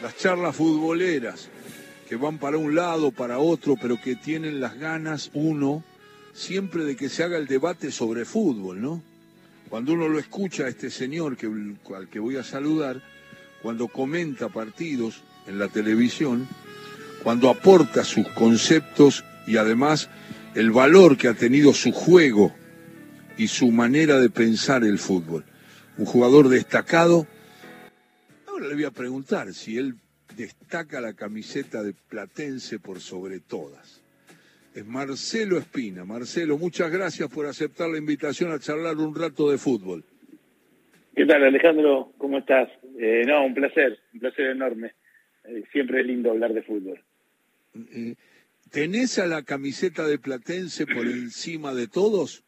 las 0.00 0.16
charlas 0.16 0.54
futboleras 0.56 1.48
que 2.08 2.16
van 2.16 2.38
para 2.38 2.56
un 2.56 2.74
lado, 2.74 3.10
para 3.10 3.38
otro, 3.38 3.76
pero 3.80 4.00
que 4.00 4.16
tienen 4.16 4.60
las 4.60 4.78
ganas, 4.78 5.30
uno, 5.34 5.84
siempre 6.32 6.84
de 6.84 6.96
que 6.96 7.08
se 7.08 7.22
haga 7.22 7.36
el 7.36 7.46
debate 7.46 7.90
sobre 7.90 8.24
fútbol, 8.24 8.80
¿no? 8.80 9.02
Cuando 9.68 9.92
uno 9.92 10.08
lo 10.08 10.18
escucha 10.18 10.64
a 10.64 10.68
este 10.68 10.88
señor 10.90 11.36
que, 11.36 11.46
al 11.94 12.08
que 12.08 12.18
voy 12.18 12.36
a 12.36 12.44
saludar, 12.44 13.02
cuando 13.62 13.88
comenta 13.88 14.48
partidos 14.48 15.22
en 15.46 15.58
la 15.58 15.68
televisión, 15.68 16.48
cuando 17.22 17.50
aporta 17.50 18.04
sus 18.04 18.26
conceptos 18.28 19.24
y 19.46 19.56
además 19.56 20.08
el 20.54 20.70
valor 20.70 21.18
que 21.18 21.28
ha 21.28 21.34
tenido 21.34 21.74
su 21.74 21.92
juego 21.92 22.54
y 23.36 23.48
su 23.48 23.70
manera 23.70 24.18
de 24.18 24.30
pensar 24.30 24.84
el 24.84 24.98
fútbol. 24.98 25.44
Un 25.98 26.06
jugador 26.06 26.48
destacado. 26.48 27.26
Ahora 28.58 28.70
le 28.70 28.74
voy 28.74 28.86
a 28.86 28.90
preguntar 28.90 29.54
si 29.54 29.78
él 29.78 29.94
destaca 30.36 31.00
la 31.00 31.14
camiseta 31.14 31.80
de 31.80 31.94
Platense 32.08 32.80
por 32.80 32.98
sobre 32.98 33.38
todas. 33.38 34.02
Es 34.74 34.84
Marcelo 34.84 35.58
Espina. 35.58 36.04
Marcelo, 36.04 36.58
muchas 36.58 36.90
gracias 36.90 37.28
por 37.32 37.46
aceptar 37.46 37.88
la 37.88 37.98
invitación 37.98 38.50
a 38.50 38.58
charlar 38.58 38.96
un 38.96 39.14
rato 39.14 39.48
de 39.48 39.58
fútbol. 39.58 40.02
¿Qué 41.14 41.24
tal, 41.24 41.44
Alejandro? 41.44 42.12
¿Cómo 42.18 42.38
estás? 42.38 42.68
Eh, 42.98 43.22
no, 43.28 43.46
un 43.46 43.54
placer, 43.54 43.96
un 44.12 44.18
placer 44.18 44.46
enorme. 44.46 44.94
Eh, 45.44 45.62
siempre 45.70 46.00
es 46.00 46.06
lindo 46.08 46.32
hablar 46.32 46.52
de 46.52 46.62
fútbol. 46.62 47.00
Eh, 47.76 48.16
¿Tenés 48.72 49.20
a 49.20 49.28
la 49.28 49.44
camiseta 49.44 50.04
de 50.04 50.18
Platense 50.18 50.84
por 50.84 51.06
encima 51.06 51.74
de 51.74 51.86
todos? 51.86 52.42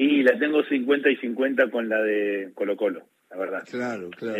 Y 0.00 0.22
la 0.22 0.38
tengo 0.38 0.62
50 0.62 1.10
y 1.10 1.16
50 1.16 1.72
con 1.72 1.88
la 1.88 2.00
de 2.00 2.52
Colo 2.54 2.76
Colo, 2.76 3.02
la 3.30 3.36
verdad. 3.36 3.64
Claro, 3.68 4.10
claro. 4.10 4.38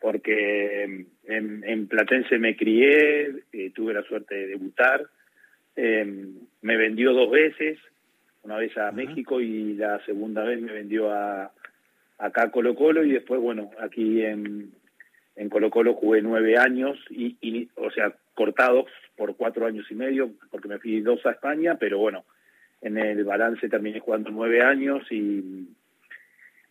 Porque 0.00 1.06
en, 1.28 1.86
Platense 1.86 2.36
me 2.38 2.56
crié, 2.56 3.32
eh, 3.52 3.70
tuve 3.72 3.94
la 3.94 4.02
suerte 4.02 4.34
de 4.34 4.46
debutar, 4.48 5.06
em, 5.76 6.34
me 6.62 6.76
vendió 6.76 7.12
dos 7.12 7.30
veces, 7.30 7.78
una 8.42 8.56
vez 8.56 8.76
a 8.76 8.90
México 8.90 9.40
y 9.40 9.74
la 9.74 10.04
segunda 10.04 10.42
vez 10.42 10.60
me 10.60 10.72
vendió 10.72 11.12
a 11.12 11.52
acá 12.18 12.42
a 12.42 12.50
Colo 12.50 12.74
Colo 12.74 13.04
y 13.04 13.12
después, 13.12 13.40
bueno, 13.40 13.70
aquí 13.78 14.20
en, 14.24 14.72
en 15.36 15.48
Colo 15.48 15.70
Colo 15.70 15.94
jugué 15.94 16.22
nueve 16.22 16.58
años, 16.58 16.98
y, 17.08 17.68
o 17.76 17.88
sea, 17.92 18.12
cortados 18.34 18.86
por 19.16 19.36
cuatro 19.36 19.64
años 19.64 19.86
y 19.90 19.94
medio, 19.94 20.32
porque 20.50 20.66
me 20.66 20.80
fui 20.80 21.00
dos 21.02 21.24
a 21.24 21.30
España, 21.30 21.76
pero 21.78 21.98
bueno, 21.98 22.24
en 22.84 22.98
el 22.98 23.24
balance 23.24 23.68
terminé 23.68 23.98
jugando 23.98 24.30
nueve 24.30 24.62
años 24.62 25.02
y, 25.10 25.66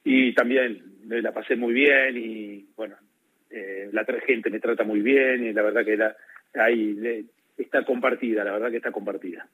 y 0.03 0.33
también 0.33 0.81
la 1.05 1.33
pasé 1.33 1.55
muy 1.55 1.73
bien 1.73 2.15
y 2.17 2.67
bueno, 2.75 2.95
eh, 3.49 3.89
la 3.91 4.05
gente 4.25 4.49
me 4.49 4.59
trata 4.59 4.83
muy 4.83 5.01
bien 5.01 5.43
y 5.45 5.53
la 5.53 5.63
verdad 5.63 5.83
que 5.83 5.97
la, 5.97 6.15
ahí 6.53 7.27
está 7.57 7.83
compartida, 7.83 8.43
la 8.43 8.53
verdad 8.53 8.69
que 8.69 8.77
está 8.77 8.91
compartida. 8.91 9.47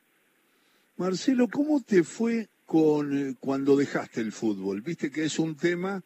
Marcelo, 0.98 1.48
¿cómo 1.48 1.82
te 1.82 2.04
fue 2.04 2.48
con 2.66 3.18
eh, 3.18 3.36
cuando 3.40 3.78
dejaste 3.78 4.20
el 4.20 4.34
fútbol? 4.34 4.82
Viste 4.82 5.10
que 5.10 5.24
es 5.24 5.40
un 5.40 5.56
tema 5.56 6.04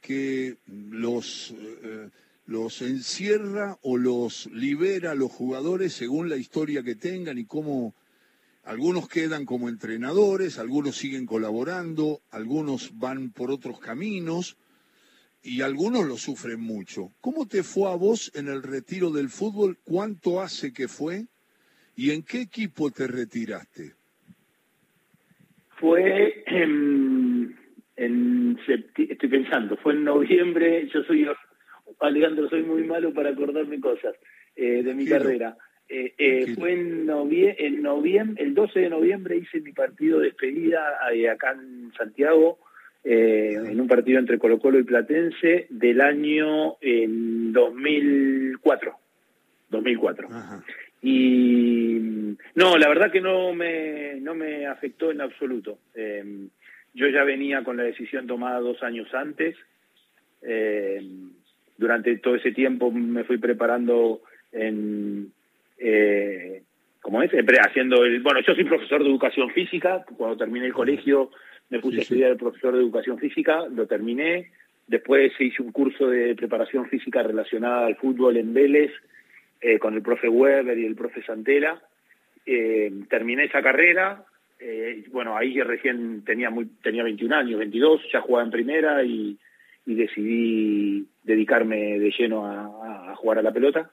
que 0.00 0.56
los 0.66 1.54
eh, 1.82 2.08
los 2.46 2.80
encierra 2.80 3.76
o 3.82 3.98
los 3.98 4.46
libera 4.46 5.14
los 5.14 5.30
jugadores 5.30 5.92
según 5.92 6.30
la 6.30 6.36
historia 6.36 6.82
que 6.82 6.94
tengan 6.94 7.36
y 7.36 7.44
cómo 7.44 7.94
algunos 8.70 9.08
quedan 9.08 9.46
como 9.46 9.68
entrenadores, 9.68 10.60
algunos 10.60 10.94
siguen 10.94 11.26
colaborando, 11.26 12.20
algunos 12.30 12.96
van 12.96 13.32
por 13.32 13.50
otros 13.50 13.80
caminos 13.80 14.56
y 15.42 15.62
algunos 15.62 16.06
lo 16.06 16.16
sufren 16.16 16.60
mucho. 16.60 17.10
¿Cómo 17.20 17.48
te 17.48 17.64
fue 17.64 17.90
a 17.90 17.96
vos 17.96 18.30
en 18.32 18.46
el 18.46 18.62
retiro 18.62 19.10
del 19.10 19.28
fútbol? 19.28 19.78
¿Cuánto 19.82 20.40
hace 20.40 20.72
que 20.72 20.86
fue? 20.86 21.24
¿Y 21.96 22.12
en 22.12 22.22
qué 22.22 22.42
equipo 22.42 22.92
te 22.92 23.08
retiraste? 23.08 23.94
Fue 25.80 26.44
en, 26.46 27.58
en 27.96 28.56
estoy 28.66 29.28
pensando, 29.28 29.78
fue 29.78 29.94
en 29.94 30.04
noviembre, 30.04 30.88
yo 30.94 31.02
soy, 31.02 31.26
Alejandro, 31.98 32.48
soy 32.48 32.62
muy 32.62 32.84
malo 32.84 33.12
para 33.12 33.30
acordarme 33.30 33.80
cosas 33.80 34.14
eh, 34.54 34.84
de 34.84 34.94
mi 34.94 35.06
carrera. 35.06 35.56
Eh, 35.92 36.14
eh, 36.18 36.54
fue 36.56 36.72
en, 36.72 37.10
en 37.10 37.82
noviembre, 37.82 38.44
el 38.44 38.54
12 38.54 38.78
de 38.78 38.90
noviembre 38.90 39.36
hice 39.38 39.60
mi 39.60 39.72
partido 39.72 40.20
de 40.20 40.26
despedida 40.26 41.00
acá 41.32 41.50
en 41.52 41.92
Santiago 41.98 42.58
eh, 43.02 43.54
en 43.54 43.80
un 43.80 43.88
partido 43.88 44.18
entre 44.18 44.38
Colo 44.38 44.58
Colo 44.58 44.78
y 44.78 44.84
Platense 44.84 45.66
del 45.70 46.00
año 46.00 46.76
en 46.80 47.52
2004. 47.52 48.94
2004. 49.70 50.28
Y 51.02 51.98
no, 52.54 52.76
la 52.76 52.88
verdad 52.88 53.10
que 53.10 53.22
no 53.22 53.54
me, 53.54 54.16
no 54.20 54.34
me 54.34 54.66
afectó 54.66 55.10
en 55.10 55.22
absoluto. 55.22 55.78
Eh, 55.94 56.48
yo 56.92 57.08
ya 57.08 57.24
venía 57.24 57.64
con 57.64 57.76
la 57.78 57.84
decisión 57.84 58.26
tomada 58.26 58.60
dos 58.60 58.82
años 58.82 59.08
antes. 59.14 59.56
Eh, 60.42 61.00
durante 61.78 62.18
todo 62.18 62.34
ese 62.34 62.52
tiempo 62.52 62.90
me 62.90 63.24
fui 63.24 63.38
preparando 63.38 64.20
en, 64.52 65.32
eh, 65.80 66.62
¿cómo 67.00 67.22
es? 67.22 67.30
Haciendo 67.32 68.04
el, 68.04 68.20
bueno, 68.20 68.40
yo 68.46 68.54
soy 68.54 68.64
profesor 68.64 69.02
de 69.02 69.08
educación 69.10 69.50
física. 69.50 70.04
Cuando 70.16 70.36
terminé 70.36 70.66
el 70.66 70.72
colegio 70.72 71.30
me 71.70 71.80
puse 71.80 71.98
a 71.98 72.02
estudiar 72.02 72.30
el 72.32 72.36
profesor 72.36 72.74
de 72.74 72.80
educación 72.80 73.18
física, 73.18 73.64
lo 73.68 73.86
terminé, 73.86 74.50
después 74.86 75.32
hice 75.38 75.62
un 75.62 75.72
curso 75.72 76.08
de 76.08 76.34
preparación 76.34 76.88
física 76.88 77.22
relacionada 77.22 77.86
al 77.86 77.96
fútbol 77.96 78.36
en 78.36 78.52
Vélez 78.52 78.90
eh, 79.60 79.78
con 79.78 79.94
el 79.94 80.02
profe 80.02 80.28
Weber 80.28 80.76
y 80.76 80.84
el 80.84 80.96
profe 80.96 81.22
Santela, 81.22 81.80
eh, 82.44 82.90
terminé 83.08 83.44
esa 83.44 83.62
carrera, 83.62 84.24
eh, 84.58 85.04
bueno, 85.10 85.36
ahí 85.36 85.60
recién 85.60 86.24
tenía, 86.24 86.50
muy, 86.50 86.66
tenía 86.82 87.02
21 87.02 87.34
años, 87.34 87.58
22, 87.58 88.02
ya 88.12 88.20
jugaba 88.20 88.44
en 88.44 88.50
primera 88.50 89.02
y, 89.04 89.38
decidí 89.86 91.04
dedicarme 91.24 91.98
de 91.98 92.12
lleno 92.16 92.46
a, 92.46 93.12
jugar 93.16 93.38
a 93.38 93.42
la 93.42 93.50
pelota. 93.50 93.90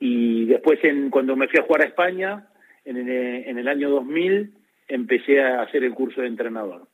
Y 0.00 0.46
después, 0.46 0.82
en, 0.82 1.10
cuando 1.10 1.36
me 1.36 1.46
fui 1.46 1.60
a 1.60 1.62
jugar 1.62 1.82
a 1.82 1.86
España, 1.88 2.48
en 2.84 2.96
en 2.96 3.58
el 3.58 3.68
año 3.68 3.90
2000, 3.90 4.50
empecé 4.88 5.40
a 5.40 5.62
hacer 5.62 5.84
el 5.84 5.94
curso 5.94 6.22
de 6.22 6.26
entrenador. 6.26 6.88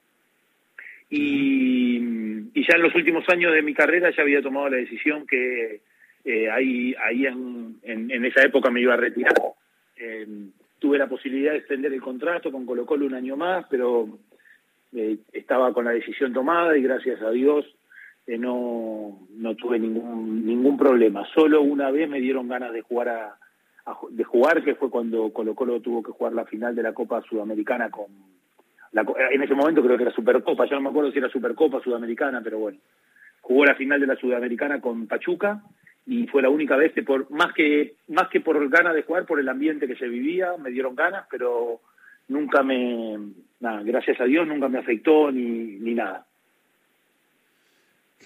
Y, 1.09 1.99
ya 2.55 2.75
en 2.75 2.83
los 2.83 2.95
últimos 2.95 3.28
años 3.28 3.53
de 3.53 3.62
mi 3.62 3.75
carrera 3.75 4.11
ya 4.11 4.22
había 4.22 4.43
tomado 4.43 4.69
la 4.69 4.78
decisión 4.78 5.27
que 5.27 5.81
eh, 6.25 6.50
ahí, 6.50 6.95
ahí 7.05 7.27
en, 7.27 7.77
en, 7.83 8.25
esa 8.25 8.43
época 8.43 8.71
me 8.71 8.81
iba 8.81 8.95
a 8.95 8.99
retirar. 8.99 9.34
Eh, 9.97 10.27
tuve 10.81 10.99
la 10.99 11.09
posibilidad 11.09 11.53
de 11.53 11.59
extender 11.59 11.93
el 11.93 12.00
contrato 12.00 12.50
con 12.50 12.66
Colo 12.66 12.84
Colo 12.84 13.06
un 13.06 13.15
año 13.15 13.37
más, 13.37 13.66
pero 13.71 14.19
eh, 14.95 15.19
estaba 15.33 15.72
con 15.72 15.84
la 15.84 15.93
decisión 15.93 16.33
tomada 16.33 16.77
y 16.77 16.83
gracias 16.83 17.22
a 17.22 17.31
Dios 17.31 17.65
no, 18.26 19.26
no 19.37 19.54
tuve 19.54 19.78
ningún, 19.78 20.44
ningún 20.44 20.76
problema. 20.76 21.25
Solo 21.34 21.62
una 21.62 21.91
vez 21.91 22.09
me 22.09 22.20
dieron 22.20 22.48
ganas 22.48 22.72
de 22.72 22.82
jugar 22.82 23.09
a, 23.09 23.37
de 24.10 24.25
jugar, 24.25 24.64
que 24.64 24.75
fue 24.75 24.91
cuando 24.91 25.32
Colo 25.32 25.54
Colo 25.54 25.81
tuvo 25.81 26.03
que 26.03 26.12
jugar 26.12 26.32
la 26.32 26.44
final 26.44 26.75
de 26.75 26.82
la 26.82 26.92
Copa 26.92 27.22
Sudamericana 27.22 27.91
con 27.91 28.06
en 28.92 29.42
ese 29.42 29.54
momento 29.54 29.82
creo 29.82 29.97
que 29.97 30.04
era 30.04 30.12
Supercopa, 30.12 30.65
ya 30.65 30.76
no 30.76 30.82
me 30.82 30.88
acuerdo 30.88 31.12
si 31.12 31.19
era 31.19 31.28
Supercopa 31.28 31.82
Sudamericana, 31.82 32.41
pero 32.42 32.59
bueno, 32.59 32.78
jugó 33.42 33.65
la 33.65 33.75
final 33.75 34.00
de 34.00 34.06
la 34.06 34.16
Sudamericana 34.16 34.81
con 34.81 35.06
Pachuca 35.06 35.62
y 36.06 36.26
fue 36.28 36.41
la 36.41 36.48
única 36.48 36.76
vez 36.76 36.92
que 36.92 37.03
por 37.03 37.31
más 37.31 37.53
que 37.53 37.97
más 38.09 38.28
que 38.28 38.41
por 38.41 38.69
ganas 38.70 38.94
de 38.94 39.03
jugar 39.03 39.26
por 39.26 39.41
el 39.41 39.48
ambiente 39.48 39.86
que 39.86 39.97
se 39.97 40.09
vivía 40.09 40.53
me 40.56 40.70
dieron 40.70 40.94
ganas 40.94 41.26
pero 41.31 41.81
nunca 42.28 42.62
me 42.62 43.19
nada 43.60 43.82
gracias 43.82 44.20
a 44.20 44.25
Dios 44.25 44.47
nunca 44.47 44.69
me 44.69 44.78
afectó 44.78 45.32
ni 45.32 45.78
ni 45.81 45.94
nada 45.94 46.25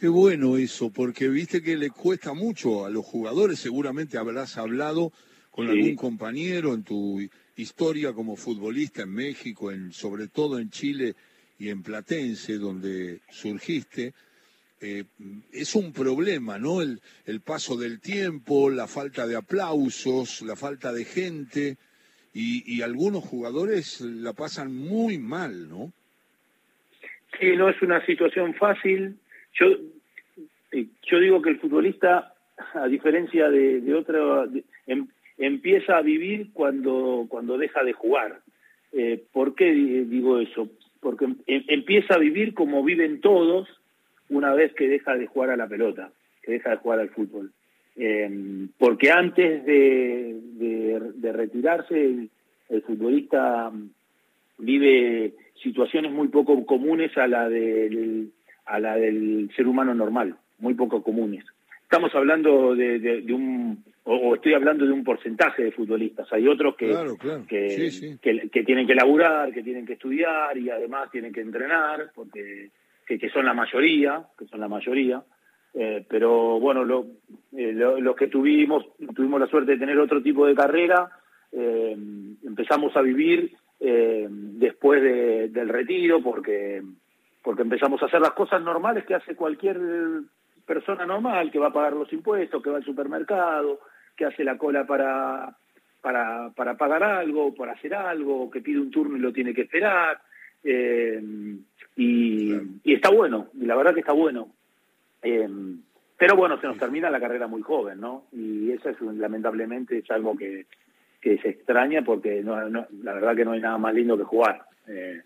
qué 0.00 0.08
bueno 0.08 0.56
eso 0.56 0.90
porque 0.90 1.28
viste 1.28 1.62
que 1.62 1.76
le 1.76 1.90
cuesta 1.90 2.32
mucho 2.32 2.86
a 2.86 2.90
los 2.90 3.04
jugadores 3.04 3.58
seguramente 3.58 4.16
habrás 4.16 4.56
hablado 4.56 5.12
con 5.50 5.68
algún 5.68 5.94
compañero 5.94 6.72
en 6.72 6.84
tu 6.84 7.20
historia 7.56 8.14
como 8.14 8.36
futbolista 8.36 9.02
en 9.02 9.12
México, 9.12 9.70
en, 9.70 9.92
sobre 9.92 10.28
todo 10.28 10.58
en 10.58 10.70
Chile 10.70 11.14
y 11.58 11.68
en 11.68 11.82
Platense, 11.82 12.56
donde 12.56 13.20
surgiste, 13.28 14.14
eh, 14.80 15.04
es 15.52 15.74
un 15.74 15.92
problema, 15.92 16.58
¿no? 16.58 16.80
El, 16.80 17.00
el, 17.26 17.40
paso 17.40 17.76
del 17.76 18.00
tiempo, 18.00 18.70
la 18.70 18.86
falta 18.86 19.26
de 19.26 19.36
aplausos, 19.36 20.40
la 20.40 20.56
falta 20.56 20.92
de 20.94 21.04
gente, 21.04 21.76
y, 22.32 22.62
y, 22.74 22.80
algunos 22.80 23.24
jugadores 23.24 24.00
la 24.00 24.32
pasan 24.32 24.74
muy 24.74 25.18
mal, 25.18 25.68
¿no? 25.68 25.92
Sí, 27.38 27.54
no 27.56 27.68
es 27.68 27.82
una 27.82 28.04
situación 28.06 28.54
fácil. 28.54 29.18
Yo, 29.54 29.66
yo 31.02 31.18
digo 31.18 31.42
que 31.42 31.50
el 31.50 31.58
futbolista, 31.58 32.34
a 32.74 32.86
diferencia 32.86 33.48
de, 33.48 33.80
de 33.80 33.94
otra, 33.94 34.46
empieza 35.40 35.96
a 35.96 36.02
vivir 36.02 36.52
cuando, 36.52 37.26
cuando 37.28 37.58
deja 37.58 37.82
de 37.82 37.92
jugar. 37.92 38.40
Eh, 38.92 39.22
¿Por 39.32 39.54
qué 39.54 39.72
digo 39.72 40.38
eso? 40.38 40.68
Porque 41.00 41.24
em, 41.24 41.36
empieza 41.46 42.14
a 42.14 42.18
vivir 42.18 42.54
como 42.54 42.84
viven 42.84 43.20
todos 43.20 43.68
una 44.28 44.54
vez 44.54 44.72
que 44.74 44.88
deja 44.88 45.16
de 45.16 45.26
jugar 45.26 45.50
a 45.50 45.56
la 45.56 45.66
pelota, 45.66 46.12
que 46.42 46.52
deja 46.52 46.70
de 46.70 46.76
jugar 46.76 47.00
al 47.00 47.08
fútbol. 47.10 47.50
Em, 47.96 48.68
porque 48.78 49.10
antes 49.10 49.64
de, 49.64 51.00
retirarse, 51.32 52.28
el, 52.68 52.82
futbolista 52.82 53.72
vive 54.58 55.34
situaciones 55.62 56.12
muy 56.12 56.28
poco 56.28 56.64
comunes 56.66 57.16
a 57.16 57.26
la 57.26 57.48
del, 57.48 58.30
a 58.70 58.78
la 58.78 58.96
del 58.96 59.50
ser 59.56 59.66
humano 59.66 59.94
normal, 59.94 60.36
muy 60.58 60.74
poco 60.74 61.02
comunes. 61.02 61.44
Estamos 61.82 62.14
hablando 62.14 62.76
de, 62.76 63.24
un, 63.30 63.82
o, 64.04 64.36
estoy 64.36 64.54
hablando 64.54 64.86
de 64.86 64.92
un 64.92 65.02
porcentaje 65.02 65.64
de 65.64 65.72
futbolistas. 65.72 66.32
Hay 66.32 66.46
otros 66.46 66.76
que, 66.76 66.94
Que, 67.48 68.48
que, 68.48 68.62
tienen 68.62 68.86
que 68.86 68.94
laburar, 68.94 69.52
que 69.52 69.64
tienen 69.64 69.84
que 69.84 69.94
estudiar 69.94 70.56
y 70.56 70.70
además 70.70 71.10
tienen 71.10 71.32
que 71.32 71.40
entrenar, 71.40 72.12
porque 72.14 72.70
que, 73.06 73.28
son 73.30 73.44
la 73.44 73.54
mayoría, 73.54 74.22
que 74.38 74.46
son 74.46 74.60
la 74.60 74.68
mayoría. 74.68 75.20
Eh, 75.74 76.04
pero 76.08 76.60
bueno, 76.60 76.84
lo, 76.84 77.06
eh, 77.56 77.72
los 77.72 78.14
que 78.14 78.28
tuvimos, 78.28 78.84
tuvimos 79.12 79.40
la 79.40 79.48
suerte 79.48 79.72
de 79.72 79.78
tener 79.78 79.98
otro 79.98 80.22
tipo 80.22 80.46
de 80.46 80.54
carrera, 80.54 81.10
eh, 81.50 81.96
empezamos 82.44 82.96
a 82.96 83.02
vivir 83.02 83.52
después 83.80 85.02
del 85.02 85.68
retiro 85.70 86.22
porque, 86.22 86.82
porque 87.42 87.62
empezamos 87.62 88.02
a 88.02 88.06
hacer 88.06 88.20
las 88.20 88.32
cosas 88.32 88.62
normales 88.62 89.04
que 89.04 89.14
hace 89.14 89.34
cualquier 89.34 89.78
persona 90.66 91.06
normal, 91.06 91.50
que 91.50 91.58
va 91.58 91.68
a 91.68 91.72
pagar 91.72 91.94
los 91.94 92.12
impuestos, 92.12 92.62
que 92.62 92.70
va 92.70 92.76
al 92.76 92.84
supermercado, 92.84 93.80
que 94.16 94.26
hace 94.26 94.44
la 94.44 94.58
cola 94.58 94.86
para, 94.86 95.56
para, 96.00 96.50
para 96.50 96.76
pagar 96.76 97.02
algo, 97.02 97.54
para 97.54 97.72
hacer 97.72 97.94
algo, 97.94 98.50
que 98.50 98.60
pide 98.60 98.80
un 98.80 98.90
turno 98.90 99.16
y 99.16 99.20
lo 99.20 99.32
tiene 99.32 99.54
que 99.54 99.62
esperar. 99.62 100.20
y, 101.96 102.52
y 102.84 102.94
está 102.94 103.10
bueno, 103.10 103.48
y 103.54 103.66
la 103.66 103.76
verdad 103.76 103.94
que 103.94 104.00
está 104.00 104.12
bueno. 104.12 104.48
Eh, 105.22 105.48
pero 106.20 106.36
bueno, 106.36 106.60
se 106.60 106.66
nos 106.66 106.76
termina 106.76 107.08
la 107.08 107.18
carrera 107.18 107.46
muy 107.46 107.62
joven, 107.62 107.98
¿no? 107.98 108.24
Y 108.30 108.70
eso 108.72 108.90
es 108.90 109.00
lamentablemente 109.00 109.98
es 109.98 110.10
algo 110.10 110.36
que, 110.36 110.66
que 111.20 111.38
se 111.38 111.48
extraña 111.48 112.02
porque 112.02 112.42
no, 112.42 112.56
la 112.68 113.14
verdad 113.14 113.34
que 113.34 113.44
no 113.46 113.52
hay 113.52 113.60
nada 113.60 113.78
más 113.78 113.94
lindo 113.94 114.18
que 114.18 114.24
jugar. 114.24 114.62
Eh, 114.86 115.22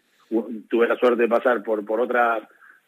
tuve 0.68 0.88
la 0.88 0.96
suerte 0.96 1.22
de 1.22 1.28
pasar 1.28 1.62
por, 1.62 1.84
por 1.84 2.00
otras 2.00 2.42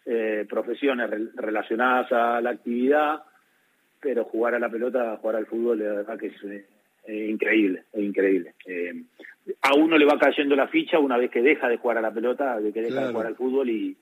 eh, 0.04 0.46
profesiones 0.48 1.10
relacionadas 1.34 2.10
a 2.12 2.40
la 2.40 2.50
actividad, 2.50 3.22
pero 4.00 4.24
jugar 4.24 4.54
a 4.54 4.58
la 4.58 4.68
pelota, 4.68 5.16
jugar 5.20 5.36
al 5.36 5.46
fútbol, 5.46 5.78
la 5.78 5.94
verdad 5.94 6.18
que 6.18 6.28
es 6.28 7.28
increíble, 7.28 7.84
es 7.92 8.02
increíble. 8.02 8.54
Eh, 8.66 9.02
a 9.62 9.74
uno 9.74 9.96
le 9.96 10.04
va 10.04 10.18
cayendo 10.18 10.56
la 10.56 10.68
ficha 10.68 10.98
una 10.98 11.16
vez 11.16 11.30
que 11.30 11.42
deja 11.42 11.68
de 11.68 11.76
jugar 11.76 11.98
a 11.98 12.02
la 12.02 12.12
pelota, 12.12 12.58
de 12.60 12.72
que 12.72 12.82
deja 12.82 13.06
de 13.06 13.12
jugar 13.12 13.26
al 13.26 13.36
fútbol 13.36 13.68
y, 13.70 13.96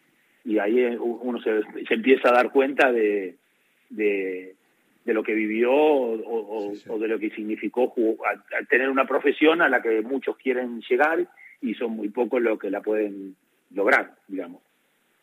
y 0.45 0.59
ahí 0.59 0.85
uno 0.99 1.41
se, 1.41 1.63
empieza 1.91 2.29
a 2.29 2.33
dar 2.33 2.51
cuenta 2.51 2.93
de, 2.93 3.37
de, 3.91 4.55
lo 5.07 5.23
que 5.23 5.35
vivió 5.35 5.73
o, 5.73 6.99
de 6.99 7.09
lo 7.09 7.19
que 7.19 7.31
significó 7.31 7.95
tener 8.69 8.91
una 8.91 9.07
profesión 9.07 9.63
a 9.63 9.69
la 9.69 9.81
que 9.81 10.03
muchos 10.03 10.37
quieren 10.37 10.81
llegar 10.83 11.27
y 11.65 11.75
son 11.75 11.93
muy 11.93 12.11
pocos 12.11 12.43
los 12.43 12.59
que 12.59 12.71
la 12.71 12.83
pueden 12.83 13.35
lograr, 13.73 14.15
digamos. 14.29 14.63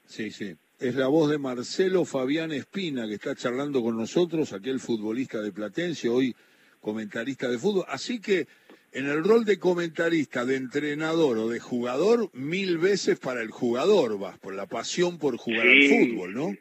Sí, 0.06 0.32
sí. 0.32 0.56
Es 0.80 0.96
la 0.96 1.08
voz 1.08 1.30
de 1.30 1.38
Marcelo 1.38 2.04
Fabián 2.04 2.52
Espina 2.52 3.08
que 3.08 3.14
está 3.14 3.36
charlando 3.36 3.84
con 3.84 3.96
nosotros, 3.96 4.52
aquel 4.52 4.80
futbolista 4.80 5.40
de 5.40 5.52
Platense, 5.52 6.10
hoy 6.10 6.36
comentarista 6.80 7.48
de 7.48 7.60
fútbol. 7.60 7.86
Así 7.88 8.20
que 8.20 8.48
en 8.92 9.08
el 9.08 9.24
rol 9.24 9.46
de 9.46 9.60
comentarista, 9.60 10.44
de 10.44 10.56
entrenador 10.56 11.38
o 11.38 11.48
de 11.48 11.60
jugador, 11.60 12.32
mil 12.34 12.80
veces 12.80 13.20
para 13.20 13.44
el 13.44 13.52
jugador 13.52 14.18
vas, 14.18 14.40
por 14.40 14.56
la 14.56 14.66
pasión 14.66 15.20
por 15.20 15.38
jugar 15.38 15.68
al 15.68 15.84
fútbol, 15.84 16.34
¿no? 16.34 16.52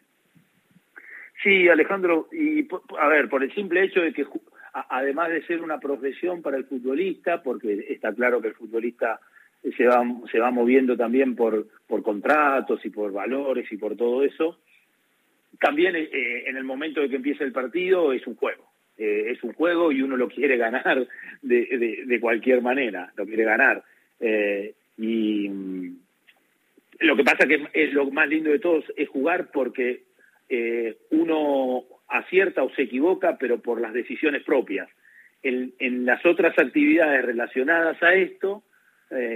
Sí, 1.43 1.69
Alejandro, 1.69 2.29
y 2.33 2.69
a 2.99 3.09
ver, 3.09 3.31
por 3.31 3.43
el 3.43 3.55
simple 3.55 3.83
hecho 3.83 4.01
de 4.01 4.13
que 4.13 4.27
además 4.91 5.31
de 5.31 5.47
ser 5.47 5.63
una 5.63 5.81
profesión 5.81 6.43
para 6.43 6.59
el 6.59 6.67
futbolista, 6.67 7.43
porque 7.43 7.87
está 7.89 8.13
claro 8.15 8.43
que 8.43 8.49
el 8.49 8.55
futbolista 8.55 9.19
se 9.77 9.87
va, 9.87 10.03
se 10.31 10.39
va 10.39 10.51
moviendo 10.51 10.97
también 10.97 11.37
por, 11.37 11.69
por 11.87 12.03
contratos 12.03 12.85
y 12.85 12.91
por 12.91 13.13
valores 13.13 13.71
y 13.71 13.77
por 13.77 13.97
todo 13.97 14.25
eso, 14.25 14.59
también 15.61 15.97
eh, 15.97 16.45
en 16.47 16.57
el 16.57 16.65
momento 16.65 17.01
de 17.01 17.09
que 17.09 17.17
empieza 17.17 17.45
el 17.45 17.53
partido 17.53 18.13
es 18.13 18.27
un 18.27 18.37
juego. 18.37 18.71
Eh, 19.01 19.31
es 19.33 19.43
un 19.43 19.55
juego 19.55 19.91
y 19.91 20.03
uno 20.03 20.15
lo 20.19 20.29
quiere 20.29 20.59
ganar 20.59 21.09
de, 21.41 22.05
de, 22.07 22.21
cualquier 22.21 22.61
manera, 22.61 23.11
lo 23.17 23.25
quiere 23.25 23.45
ganar. 23.45 23.83
Eh, 24.21 24.75
y 24.99 25.49
mm, 25.49 25.97
lo 27.01 27.17
que 27.17 27.25
pasa 27.25 27.49
que 27.49 27.67
es 27.73 27.95
lo 27.95 28.11
más 28.11 28.29
lindo 28.29 28.51
de 28.51 28.59
todos 28.59 28.85
es 28.99 29.09
jugar 29.09 29.51
porque 29.53 30.03
eh, 30.51 30.99
uno 31.13 31.85
acierta 32.09 32.63
o 32.63 32.71
se 32.75 32.83
equivoca, 32.83 33.39
pero 33.39 33.61
por 33.61 33.81
las 33.81 33.95
decisiones 33.95 34.43
propias. 34.43 34.91
En, 35.43 35.73
en 35.79 36.05
las 36.05 36.25
otras 36.27 36.59
actividades 36.59 37.25
relacionadas 37.25 38.03
a 38.03 38.13
esto, 38.13 38.65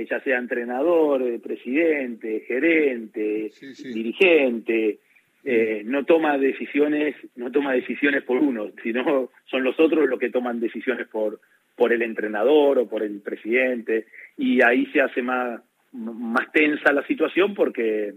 ya 0.08 0.20
sea 0.20 0.38
entrenador, 0.38 1.40
presidente, 1.40 2.44
gerente, 2.46 3.50
dirigente, 3.92 4.98
eh, 5.46 5.82
no 5.84 6.04
toma 6.04 6.38
decisiones, 6.38 7.14
no 7.36 7.52
toma 7.52 7.74
decisiones 7.74 8.22
por 8.22 8.38
uno, 8.38 8.70
sino 8.82 9.30
son 9.44 9.62
los 9.62 9.78
otros 9.78 10.08
los 10.08 10.18
que 10.18 10.30
toman 10.30 10.58
decisiones 10.58 11.06
por, 11.08 11.38
por 11.76 11.92
el 11.92 12.00
entrenador 12.00 12.78
o 12.78 12.88
por 12.88 13.02
el 13.02 13.20
presidente, 13.20 14.06
y 14.38 14.62
ahí 14.62 14.86
se 14.86 15.02
hace 15.02 15.20
más, 15.20 15.60
más 15.92 16.50
tensa 16.50 16.94
la 16.94 17.06
situación 17.06 17.54
porque, 17.54 18.14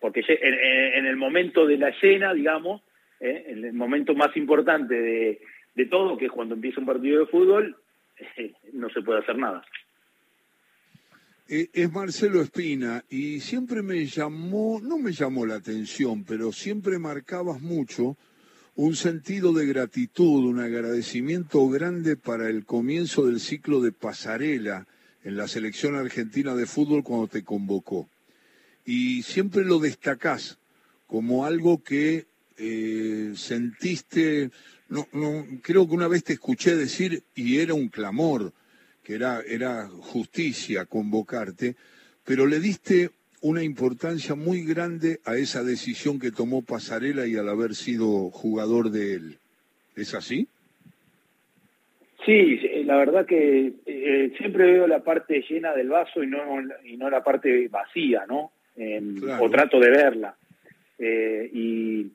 porque 0.00 0.24
en, 0.26 1.04
el 1.04 1.16
momento 1.16 1.66
de 1.66 1.76
la 1.76 1.90
escena, 1.90 2.32
digamos, 2.32 2.80
eh, 3.20 3.44
en 3.48 3.64
el 3.66 3.74
momento 3.74 4.14
más 4.14 4.34
importante 4.34 4.94
de, 4.94 5.40
de 5.74 5.86
todo, 5.86 6.16
que 6.16 6.26
es 6.26 6.32
cuando 6.32 6.54
empieza 6.54 6.80
un 6.80 6.86
partido 6.86 7.20
de 7.20 7.26
fútbol, 7.26 7.76
no 8.72 8.88
se 8.88 9.02
puede 9.02 9.18
hacer 9.18 9.36
nada. 9.36 9.62
Eh, 11.50 11.70
es 11.72 11.90
Marcelo 11.90 12.42
Espina 12.42 13.06
y 13.08 13.40
siempre 13.40 13.80
me 13.82 14.04
llamó, 14.04 14.80
no 14.82 14.98
me 14.98 15.12
llamó 15.12 15.46
la 15.46 15.54
atención, 15.54 16.22
pero 16.24 16.52
siempre 16.52 16.98
marcabas 16.98 17.62
mucho 17.62 18.18
un 18.74 18.94
sentido 18.94 19.54
de 19.54 19.64
gratitud, 19.64 20.44
un 20.44 20.60
agradecimiento 20.60 21.66
grande 21.70 22.16
para 22.16 22.50
el 22.50 22.66
comienzo 22.66 23.24
del 23.24 23.40
ciclo 23.40 23.80
de 23.80 23.92
pasarela 23.92 24.86
en 25.24 25.38
la 25.38 25.48
selección 25.48 25.94
argentina 25.94 26.54
de 26.54 26.66
fútbol 26.66 27.02
cuando 27.02 27.28
te 27.28 27.42
convocó. 27.42 28.10
Y 28.84 29.22
siempre 29.22 29.64
lo 29.64 29.78
destacás 29.78 30.58
como 31.06 31.46
algo 31.46 31.82
que 31.82 32.26
eh, 32.58 33.32
sentiste, 33.36 34.50
no, 34.90 35.08
no, 35.14 35.46
creo 35.62 35.88
que 35.88 35.94
una 35.94 36.08
vez 36.08 36.24
te 36.24 36.34
escuché 36.34 36.76
decir, 36.76 37.24
y 37.34 37.56
era 37.56 37.72
un 37.72 37.88
clamor, 37.88 38.52
que 39.08 39.14
era, 39.14 39.40
era 39.48 39.88
justicia 39.88 40.84
convocarte, 40.84 41.76
pero 42.26 42.44
le 42.44 42.60
diste 42.60 43.08
una 43.40 43.62
importancia 43.62 44.34
muy 44.34 44.66
grande 44.66 45.20
a 45.24 45.36
esa 45.36 45.64
decisión 45.64 46.20
que 46.20 46.30
tomó 46.30 46.60
Pasarela 46.60 47.26
y 47.26 47.34
al 47.36 47.48
haber 47.48 47.74
sido 47.74 48.28
jugador 48.28 48.90
de 48.90 49.14
él. 49.14 49.38
¿Es 49.96 50.14
así? 50.14 50.46
Sí, 52.26 52.60
la 52.84 52.98
verdad 52.98 53.24
que 53.24 53.72
eh, 53.86 54.34
siempre 54.36 54.72
veo 54.72 54.86
la 54.86 55.02
parte 55.02 55.42
llena 55.48 55.72
del 55.72 55.88
vaso 55.88 56.22
y 56.22 56.26
no, 56.26 56.42
y 56.84 56.98
no 56.98 57.08
la 57.08 57.24
parte 57.24 57.66
vacía, 57.68 58.26
¿no? 58.28 58.52
O 59.40 59.48
trato 59.48 59.80
de 59.80 59.88
verla. 59.90 60.36
Eh, 60.98 61.50
y 61.54 62.12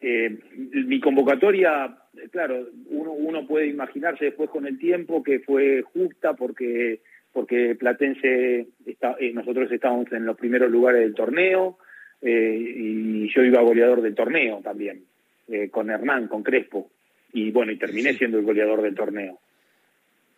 eh, 0.00 0.38
mi 0.56 0.98
convocatoria 0.98 1.94
claro, 2.30 2.68
uno, 2.88 3.12
uno 3.12 3.46
puede 3.46 3.66
imaginarse 3.66 4.26
después 4.26 4.50
con 4.50 4.66
el 4.66 4.78
tiempo 4.78 5.22
que 5.22 5.40
fue 5.40 5.82
justa 5.82 6.34
porque 6.34 7.00
porque 7.32 7.76
Platense 7.76 8.66
está, 8.86 9.16
eh, 9.18 9.32
nosotros 9.32 9.70
estábamos 9.70 10.10
en 10.12 10.26
los 10.26 10.36
primeros 10.36 10.70
lugares 10.70 11.00
del 11.02 11.14
torneo 11.14 11.78
eh, 12.22 12.74
y 12.76 13.32
yo 13.32 13.42
iba 13.42 13.62
goleador 13.62 14.02
del 14.02 14.14
torneo 14.14 14.60
también 14.62 15.04
eh, 15.48 15.68
con 15.70 15.90
Hernán, 15.90 16.28
con 16.28 16.42
Crespo 16.42 16.90
y 17.32 17.50
bueno 17.50 17.72
y 17.72 17.78
terminé 17.78 18.14
siendo 18.14 18.38
el 18.38 18.44
goleador 18.44 18.82
del 18.82 18.94
torneo. 18.94 19.38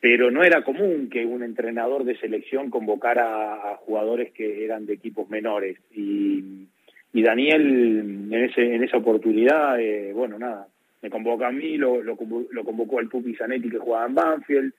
Pero 0.00 0.30
no 0.30 0.42
era 0.42 0.64
común 0.64 1.08
que 1.08 1.24
un 1.24 1.42
entrenador 1.44 2.04
de 2.04 2.18
selección 2.18 2.70
convocara 2.70 3.72
a, 3.72 3.76
jugadores 3.76 4.32
que 4.32 4.64
eran 4.64 4.84
de 4.84 4.94
equipos 4.94 5.30
menores 5.30 5.78
y, 5.92 6.66
y 7.12 7.22
Daniel 7.22 8.26
en 8.30 8.34
ese 8.34 8.74
en 8.74 8.82
esa 8.82 8.98
oportunidad 8.98 9.78
bueno 10.12 10.38
nada 10.38 10.66
me 11.02 11.10
convoca 11.10 11.48
a 11.48 11.52
mí, 11.52 11.76
lo, 11.76 12.00
lo, 12.00 12.16
convocó 12.16 13.00
al 13.00 13.08
Pupi 13.08 13.34
Zanetti 13.34 13.68
que 13.68 13.78
jugaba 13.78 14.06
en 14.06 14.14
Banfield, 14.14 14.72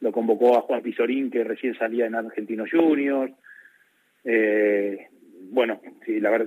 lo 0.00 0.12
convocó 0.12 0.56
a 0.56 0.62
Juan 0.62 0.82
Pizorín 0.82 1.30
que 1.30 1.42
recién 1.42 1.76
salía 1.76 2.06
en 2.06 2.14
Argentinos 2.14 2.70
Juniors. 2.70 3.32
Eh, 4.24 5.08
bueno, 5.50 5.80
sí, 6.04 6.20
la 6.20 6.30
verdad, 6.30 6.46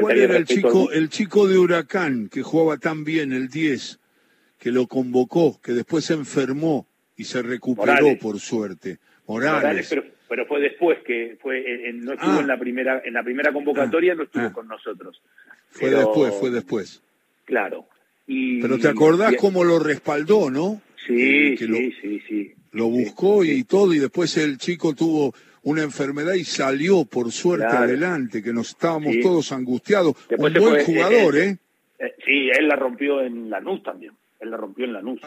¿Cuál 0.00 0.18
era 0.18 0.36
el 0.36 0.44
chico, 0.44 0.92
el 0.92 1.08
chico 1.08 1.46
de 1.48 1.58
Huracán 1.58 2.28
que 2.28 2.42
jugaba 2.42 2.76
tan 2.76 3.04
bien, 3.04 3.32
el 3.32 3.48
10, 3.48 3.98
que 4.58 4.72
lo 4.72 4.86
convocó, 4.86 5.60
que 5.62 5.72
después 5.72 6.04
se 6.04 6.14
enfermó 6.14 6.86
y 7.16 7.24
se 7.24 7.42
recuperó 7.42 8.16
por 8.20 8.38
suerte? 8.38 8.98
Morales. 9.26 9.94
pero, 10.28 10.46
fue 10.46 10.60
después 10.60 10.98
que 11.04 11.38
fue, 11.40 11.62
no 11.94 12.14
estuvo 12.14 12.32
ah. 12.32 12.40
en 12.40 12.46
la 12.46 12.58
primera, 12.58 13.02
en 13.04 13.14
la 13.14 13.22
primera 13.22 13.52
convocatoria, 13.52 14.14
no 14.14 14.24
estuvo 14.24 14.44
ah. 14.44 14.52
con 14.52 14.68
nosotros. 14.68 15.22
Fue 15.70 15.90
después, 15.90 16.34
fue 16.34 16.50
después. 16.50 17.02
Claro, 17.44 17.86
Y, 18.28 18.60
Pero 18.60 18.78
te 18.78 18.88
acordás 18.88 19.34
cómo 19.36 19.64
lo 19.64 19.78
respaldó, 19.78 20.50
¿no? 20.50 20.80
Sí, 21.06 21.56
sí, 21.56 21.92
sí, 22.00 22.22
sí. 22.28 22.52
Lo 22.72 22.88
buscó 22.88 23.42
y 23.42 23.64
todo, 23.64 23.94
y 23.94 23.98
después 23.98 24.36
el 24.36 24.58
chico 24.58 24.94
tuvo 24.94 25.34
una 25.62 25.82
enfermedad 25.82 26.34
y 26.34 26.44
salió 26.44 27.06
por 27.06 27.32
suerte 27.32 27.66
adelante, 27.66 28.42
que 28.42 28.52
nos 28.52 28.68
estábamos 28.68 29.18
todos 29.22 29.50
angustiados. 29.52 30.14
un 30.30 30.52
buen 30.52 30.84
jugador, 30.84 31.36
¿eh? 31.36 31.56
¿eh? 31.98 32.14
Sí, 32.24 32.50
él 32.50 32.68
la 32.68 32.76
rompió 32.76 33.22
en 33.22 33.48
la 33.48 33.60
NUS 33.60 33.82
también. 33.82 34.12
Él 34.40 34.50
la 34.50 34.56
rompió 34.58 34.84
en 34.84 34.92
la 34.92 35.02
NUS. 35.02 35.20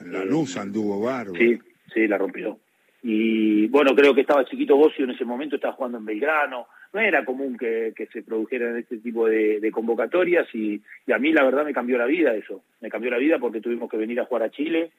En 0.00 0.12
la 0.12 0.24
NUS 0.24 0.56
anduvo 0.56 1.00
bárbaro. 1.00 1.38
Sí, 1.38 1.58
sí, 1.92 2.08
la 2.08 2.18
rompió. 2.18 2.58
Y 3.02 3.68
bueno, 3.68 3.94
creo 3.94 4.14
que 4.14 4.22
estaba 4.22 4.44
chiquito 4.46 4.76
Bocio 4.76 5.04
en 5.04 5.10
ese 5.10 5.24
momento, 5.24 5.56
estaba 5.56 5.74
jugando 5.74 5.98
en 5.98 6.06
Belgrano. 6.06 6.66
No 6.92 7.00
era 7.00 7.24
común 7.24 7.56
que, 7.56 7.92
se 8.12 8.22
produjeran 8.22 8.76
este 8.76 8.98
tipo 8.98 9.28
de, 9.28 9.70
convocatorias 9.72 10.46
y, 10.54 10.80
a 11.12 11.18
mí 11.18 11.32
la 11.32 11.44
verdad 11.44 11.64
me 11.64 11.74
cambió 11.74 11.98
la 11.98 12.06
vida 12.06 12.34
eso. 12.34 12.62
Me 12.80 12.90
cambió 12.90 13.10
la 13.10 13.18
vida 13.18 13.38
porque 13.38 13.60
tuvimos 13.60 13.90
que 13.90 13.96
venir 13.96 14.20
a 14.20 14.24
jugar 14.24 14.44
a 14.44 14.50
Chile 14.50 14.90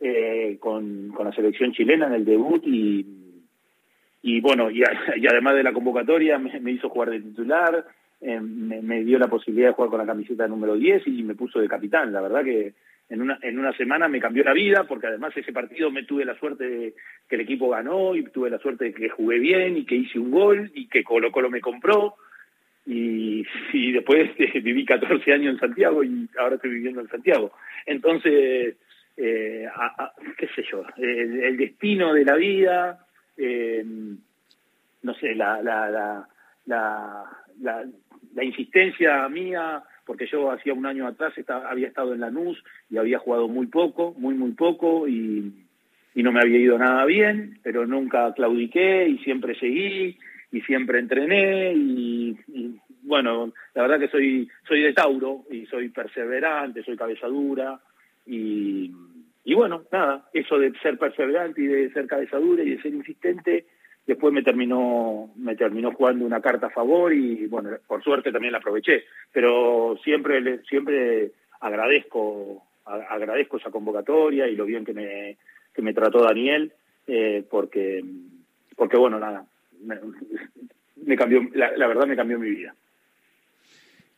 eh, 0.00 0.56
con, 0.60 1.14
la 1.18 1.32
selección 1.32 1.72
chilena 1.72 2.06
en 2.06 2.14
el 2.14 2.24
debut 2.24 2.62
y, 2.66 3.06
y 4.22 4.40
bueno, 4.40 4.70
y, 4.70 4.82
además 5.30 5.54
de 5.54 5.62
la 5.62 5.72
convocatoria 5.72 6.38
me, 6.38 6.72
hizo 6.72 6.88
jugar 6.88 7.10
de 7.10 7.20
titular, 7.20 7.84
eh, 8.20 8.40
me, 8.40 8.82
me, 8.82 9.04
dio 9.04 9.18
la 9.18 9.28
posibilidad 9.28 9.68
de 9.68 9.74
jugar 9.74 9.90
con 9.90 10.00
la 10.00 10.06
camiseta 10.06 10.48
número 10.48 10.74
10 10.74 11.06
y 11.06 11.22
me 11.22 11.34
puso 11.34 11.60
de 11.60 11.68
capitán. 11.68 12.12
La 12.12 12.20
verdad 12.20 12.44
que 12.44 12.74
en 13.10 13.22
una, 13.22 13.38
en 13.42 13.58
una 13.58 13.72
semana 13.72 14.08
me 14.08 14.20
cambió 14.20 14.44
la 14.44 14.52
vida, 14.52 14.84
porque 14.84 15.06
además 15.06 15.36
ese 15.36 15.52
partido 15.52 15.90
me 15.90 16.04
tuve 16.04 16.24
la 16.24 16.38
suerte 16.38 16.68
de 16.68 16.94
que 17.28 17.36
el 17.36 17.40
equipo 17.42 17.70
ganó 17.70 18.14
y 18.14 18.24
tuve 18.24 18.50
la 18.50 18.58
suerte 18.58 18.86
de 18.86 18.94
que 18.94 19.08
jugué 19.08 19.38
bien 19.38 19.76
y 19.76 19.86
que 19.86 19.94
hice 19.94 20.18
un 20.18 20.30
gol 20.30 20.70
y 20.74 20.88
que 20.88 21.02
Colo 21.02 21.32
Colo 21.32 21.48
me 21.48 21.60
compró. 21.60 22.16
Y, 22.86 23.46
y 23.72 23.92
después 23.92 24.30
viví 24.62 24.84
14 24.84 25.32
años 25.32 25.54
en 25.54 25.60
Santiago 25.60 26.04
y 26.04 26.28
ahora 26.38 26.56
estoy 26.56 26.70
viviendo 26.70 27.00
en 27.00 27.08
Santiago. 27.08 27.52
Entonces, 27.86 28.76
eh, 29.16 29.66
qué 30.36 30.48
sé 30.54 30.64
yo, 30.70 30.84
el, 30.96 31.56
destino 31.56 32.12
de 32.12 32.24
la 32.24 32.36
vida, 32.36 33.06
eh, 33.36 33.84
no 35.02 35.14
sé, 35.14 35.34
la, 35.34 35.62
la, 35.62 35.90
la, 35.90 36.28
la, 36.66 37.84
la 38.34 38.44
insistencia 38.44 39.28
mía 39.28 39.82
porque 40.08 40.26
yo 40.26 40.50
hacía 40.50 40.72
un 40.72 40.86
año 40.86 41.06
atrás 41.06 41.34
había 41.66 41.86
estado 41.86 42.14
en 42.14 42.20
Lanús 42.20 42.64
y 42.88 42.96
había 42.96 43.18
jugado 43.18 43.46
muy 43.46 43.66
poco, 43.66 44.14
muy, 44.16 44.34
muy 44.34 44.52
poco, 44.52 45.06
y, 45.06 45.52
no 46.14 46.32
me 46.32 46.40
había 46.40 46.58
ido 46.58 46.78
nada 46.78 47.04
bien, 47.04 47.58
pero 47.62 47.86
nunca 47.86 48.32
claudiqué 48.32 49.06
y 49.06 49.18
siempre 49.18 49.54
seguí 49.54 50.16
y 50.50 50.60
siempre 50.62 50.98
entrené 50.98 51.74
y, 51.74 52.36
bueno, 53.02 53.52
la 53.74 53.82
verdad 53.82 54.00
que 54.00 54.08
soy, 54.08 54.48
soy 54.66 54.80
de 54.80 54.94
Tauro 54.94 55.44
y 55.50 55.66
soy 55.66 55.90
perseverante, 55.90 56.82
soy 56.82 56.96
cabeza 56.96 57.28
dura 57.28 57.78
y, 58.26 58.90
y 59.44 59.54
bueno, 59.54 59.84
nada, 59.92 60.28
eso 60.32 60.58
de 60.58 60.72
ser 60.82 60.98
perseverante 60.98 61.60
y 61.60 61.66
de 61.66 61.92
ser 61.92 62.06
cabeza 62.06 62.38
dura 62.38 62.64
y 62.64 62.70
de 62.70 62.82
ser 62.82 62.94
insistente 62.94 63.66
después 64.08 64.32
me 64.32 64.42
terminó 64.42 65.30
me 65.36 65.54
terminó 65.54 65.92
jugando 65.92 66.24
una 66.24 66.40
carta 66.40 66.68
a 66.68 66.70
favor 66.70 67.12
y 67.12 67.46
bueno 67.46 67.76
por 67.86 68.02
suerte 68.02 68.32
también 68.32 68.52
la 68.52 68.58
aproveché. 68.58 69.04
Pero 69.30 69.98
siempre 70.02 70.62
siempre 70.64 71.32
agradezco 71.60 72.62
agradezco 72.84 73.58
esa 73.58 73.70
convocatoria 73.70 74.48
y 74.48 74.56
lo 74.56 74.64
bien 74.64 74.84
que 74.84 74.94
me 74.94 75.36
que 75.74 75.82
me 75.82 75.92
trató 75.92 76.24
Daniel 76.24 76.72
eh, 77.06 77.44
porque 77.48 78.02
porque 78.74 78.96
bueno 78.96 79.20
nada 79.20 79.44
me, 79.84 81.16
cambió 81.16 81.42
la, 81.52 81.86
verdad 81.86 82.06
me 82.06 82.16
cambió 82.16 82.38
mi 82.38 82.50
vida. 82.50 82.74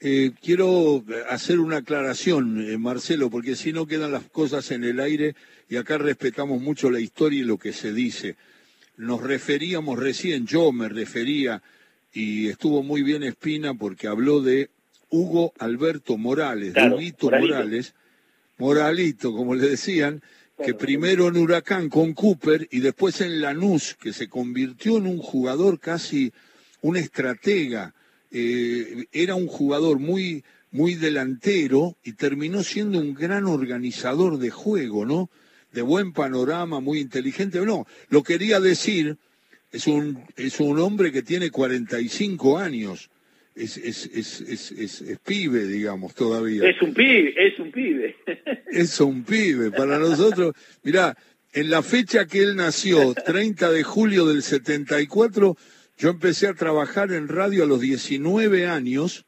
Eh, 0.02 0.30
quiero 0.40 1.02
hacer 1.28 1.58
una 1.58 1.78
aclaración, 1.78 2.64
eh, 2.66 2.78
Marcelo, 2.78 3.28
porque 3.28 3.54
si 3.54 3.74
no 3.74 3.86
quedan 3.86 4.12
las 4.12 4.24
cosas 4.30 4.70
en 4.70 4.84
el 4.84 4.98
aire 4.98 5.34
y 5.68 5.76
acá 5.76 5.98
respetamos 5.98 6.62
mucho 6.62 6.90
la 6.90 7.00
historia 7.00 7.40
y 7.40 7.44
lo 7.44 7.58
que 7.58 7.74
se 7.74 7.92
dice 7.92 8.36
nos 9.00 9.22
referíamos 9.22 9.98
recién, 9.98 10.46
yo 10.46 10.72
me 10.72 10.88
refería, 10.88 11.62
y 12.12 12.48
estuvo 12.48 12.82
muy 12.82 13.02
bien 13.02 13.22
Espina 13.22 13.72
porque 13.72 14.06
habló 14.06 14.42
de 14.42 14.68
Hugo 15.08 15.54
Alberto 15.58 16.18
Morales, 16.18 16.74
de 16.74 16.90
Huguito 16.90 17.30
Morales, 17.30 17.94
Moralito, 18.58 19.32
como 19.32 19.54
le 19.54 19.68
decían, 19.70 20.22
que 20.62 20.74
primero 20.74 21.28
en 21.28 21.38
Huracán 21.38 21.88
con 21.88 22.12
Cooper 22.12 22.68
y 22.70 22.80
después 22.80 23.22
en 23.22 23.40
Lanús, 23.40 23.96
que 23.98 24.12
se 24.12 24.28
convirtió 24.28 24.98
en 24.98 25.06
un 25.06 25.18
jugador 25.18 25.80
casi 25.80 26.30
un 26.82 26.98
estratega. 26.98 27.94
Eh, 28.30 29.06
era 29.12 29.34
un 29.34 29.46
jugador 29.46 29.98
muy, 29.98 30.44
muy 30.70 30.94
delantero 30.94 31.96
y 32.04 32.12
terminó 32.12 32.62
siendo 32.62 32.98
un 32.98 33.14
gran 33.14 33.46
organizador 33.46 34.38
de 34.38 34.50
juego, 34.50 35.06
¿no? 35.06 35.30
De 35.72 35.82
buen 35.82 36.12
panorama, 36.12 36.80
muy 36.80 36.98
inteligente. 36.98 37.60
No, 37.64 37.86
lo 38.08 38.22
quería 38.22 38.60
decir, 38.60 39.16
es 39.72 39.86
un, 39.86 40.24
es 40.36 40.60
un 40.60 40.78
hombre 40.78 41.12
que 41.12 41.22
tiene 41.22 41.50
45 41.50 42.58
años. 42.58 43.10
Es, 43.54 43.76
es, 43.76 44.06
es, 44.14 44.40
es, 44.40 44.72
es, 45.02 45.18
pibe, 45.18 45.66
digamos, 45.66 46.14
todavía. 46.14 46.68
Es 46.68 46.80
un 46.80 46.94
pibe, 46.94 47.34
es 47.36 47.58
un 47.58 47.70
pibe. 47.70 48.16
es 48.70 49.00
un 49.00 49.24
pibe. 49.24 49.70
Para 49.70 49.98
nosotros, 49.98 50.54
mirá, 50.82 51.16
en 51.52 51.70
la 51.70 51.82
fecha 51.82 52.26
que 52.26 52.38
él 52.40 52.56
nació, 52.56 53.12
30 53.12 53.70
de 53.72 53.82
julio 53.82 54.24
del 54.26 54.42
74, 54.42 55.56
yo 55.98 56.10
empecé 56.10 56.46
a 56.46 56.54
trabajar 56.54 57.12
en 57.12 57.28
radio 57.28 57.64
a 57.64 57.66
los 57.66 57.80
19 57.80 58.66
años, 58.66 59.24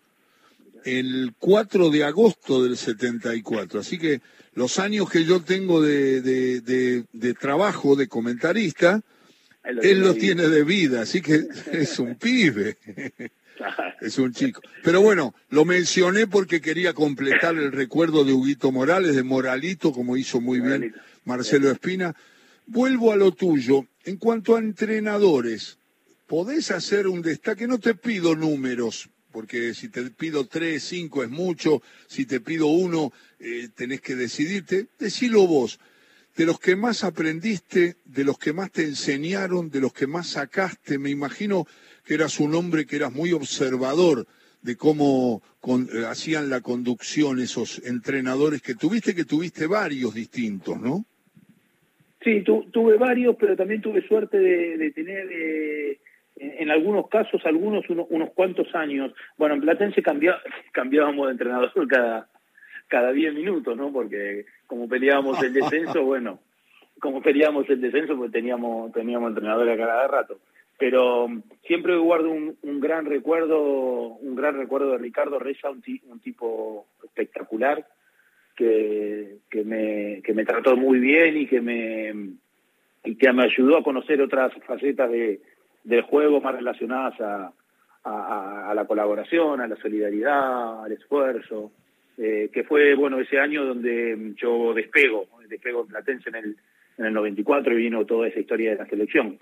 el 0.85 1.33
4 1.39 1.91
de 1.91 2.05
agosto 2.05 2.63
del 2.63 2.77
74. 2.77 3.81
Así 3.81 3.99
que 3.99 4.21
los 4.55 4.79
años 4.79 5.09
que 5.11 5.25
yo 5.25 5.41
tengo 5.41 5.81
de, 5.81 6.21
de, 6.21 7.35
trabajo 7.35 7.97
de 7.97 8.09
comentarista, 8.09 9.01
él 9.65 10.01
lo 10.01 10.15
tiene 10.15 10.49
de 10.49 10.65
vida, 10.65 11.03
así 11.03 11.23
que 11.23 11.47
es 11.73 11.99
un 11.99 12.17
pibe, 12.17 12.77
es 14.01 14.19
un 14.19 14.33
chico. 14.33 14.61
Pero 14.83 15.01
bueno, 15.01 15.35
lo 15.51 15.65
mencioné 15.65 16.27
porque 16.27 16.61
quería 16.61 16.93
completar 16.93 17.57
el 17.57 17.73
recuerdo 17.73 18.25
de 18.25 18.33
Huguito 18.33 18.73
Morales, 18.73 19.17
de 19.17 19.23
Moralito, 19.23 19.93
como 19.93 20.17
hizo 20.17 20.41
muy 20.41 20.61
bien 20.61 20.95
Marcelo 21.25 21.71
Espina. 21.71 22.15
Vuelvo 22.67 23.13
a 23.13 23.17
lo 23.17 23.33
tuyo. 23.33 23.87
En 24.05 24.17
cuanto 24.17 24.57
a 24.57 24.59
entrenadores, 24.59 25.79
¿podés 26.27 26.73
hacer 26.73 27.07
un 27.07 27.23
destaque? 27.23 27.69
No 27.69 27.79
te 27.79 27.95
pido 27.95 28.35
números, 28.35 29.09
porque 29.33 29.75
si 29.75 29.89
te 29.89 30.03
pido 30.11 30.47
tres, 30.47 30.85
cinco 30.85 31.23
es 31.23 31.31
mucho, 31.31 31.83
si 32.07 32.27
te 32.27 32.41
pido 32.41 32.67
uno, 32.67 33.13
eh, 33.41 33.69
tenés 33.75 34.01
que 34.01 34.15
decidirte. 34.15 34.87
Decilo 34.99 35.47
vos, 35.47 35.81
de 36.37 36.47
los 36.47 36.61
que 36.61 36.77
más 36.77 37.05
aprendiste, 37.05 37.97
de 38.05 38.25
los 38.25 38.39
que 38.39 38.53
más 38.53 38.71
te 38.71 38.85
enseñaron, 38.85 39.71
de 39.71 39.81
los 39.81 39.93
que 39.93 40.07
más 40.07 40.29
sacaste, 40.29 40.99
me 40.99 41.11
imagino 41.11 41.67
que 42.05 42.15
eras 42.15 42.41
un 42.41 42.55
hombre 42.55 42.87
que 42.87 42.97
eras 42.97 43.13
muy 43.13 43.33
observador 43.33 44.27
de 44.63 44.77
cómo 44.77 45.43
eh, 45.67 46.05
hacían 46.07 46.49
la 46.49 46.61
conducción 46.61 47.41
esos 47.41 47.83
entrenadores 47.85 48.63
que 48.63 48.75
tuviste, 48.75 49.15
que 49.15 49.25
tuviste 49.25 49.67
varios 49.67 50.15
distintos, 50.15 50.81
¿no? 50.81 51.05
Sí, 52.23 52.45
tuve 52.45 52.97
varios, 52.97 53.35
pero 53.39 53.57
también 53.57 53.81
tuve 53.81 54.07
suerte 54.07 54.39
de, 54.39 54.91
tener... 54.93 55.29
Eh, 55.33 55.99
en 56.43 56.71
algunos 56.71 57.09
casos, 57.09 57.41
algunos 57.45 57.89
unos 57.89 58.31
cuantos 58.31 58.75
años. 58.75 59.13
Bueno, 59.37 59.55
en 59.55 59.61
Platense 59.61 60.03
cambiábamos 60.73 61.27
de 61.27 61.33
entrenador 61.33 61.73
cada 61.89 62.29
cada 62.89 63.11
10 63.11 63.33
minutos, 63.33 63.75
¿no? 63.75 63.91
Porque 63.91 64.45
como 64.67 64.87
peleábamos 64.87 65.43
el 65.43 65.55
descenso, 65.55 66.03
bueno, 66.05 66.41
como 67.01 67.23
peleábamos 67.23 67.69
el 67.71 67.81
descenso, 67.81 68.17
pues 68.17 68.31
teníamos 68.31 68.93
teníamos 68.93 69.31
entrenadores 69.31 69.75
a 69.75 69.87
cada 69.87 70.09
rato. 70.09 70.41
Pero 70.79 71.25
um, 71.25 71.43
siempre 71.65 71.97
guardo 71.97 72.31
un, 72.31 72.57
un 72.63 72.81
gran 72.81 73.07
recuerdo, 73.07 73.61
un 73.61 74.35
gran 74.35 74.57
recuerdo 74.59 74.93
de 74.93 74.99
Ricardo 74.99 75.39
Reza, 75.39 75.71
un, 75.71 75.83
un 76.11 76.21
tipo 76.21 76.87
espectacular 77.05 77.87
que, 78.57 79.39
que 79.49 79.65
me 79.65 80.21
que 80.23 80.35
me 80.35 80.45
trató 80.45 80.77
muy 80.77 80.99
bien 80.99 81.37
y 81.37 81.47
que 81.47 81.61
me 81.61 82.13
y 83.05 83.17
que 83.17 83.33
me 83.33 83.45
ayudó 83.45 83.79
a 83.79 83.83
conocer 83.83 84.21
otras 84.21 84.53
facetas 84.67 85.11
de 85.11 85.41
del 85.85 86.03
juego 86.03 86.41
más 86.41 86.55
relacionadas 86.55 87.21
a, 87.21 87.53
a, 88.05 88.73
la 88.75 88.85
colaboración, 88.85 89.61
a 89.61 89.67
la 89.67 89.77
solidaridad, 89.77 90.85
al 90.85 90.93
esfuerzo, 90.93 91.71
eh, 92.19 92.51
que 92.53 92.65
fue 92.65 92.95
bueno 92.95 93.21
ese 93.21 93.39
año 93.39 93.65
donde 93.65 94.35
yo 94.37 94.75
despego, 94.75 95.27
despego 95.49 95.83
en 95.83 95.87
Platense 95.89 96.29
en 96.31 96.37
el, 96.37 96.57
en 96.99 97.07
el 97.07 97.13
94 97.13 97.73
y 97.73 97.77
vino 97.77 98.05
toda 98.05 98.29
esa 98.29 98.41
historia 98.41 98.71
de 98.71 98.77
la 98.77 98.87
selección. 98.87 99.39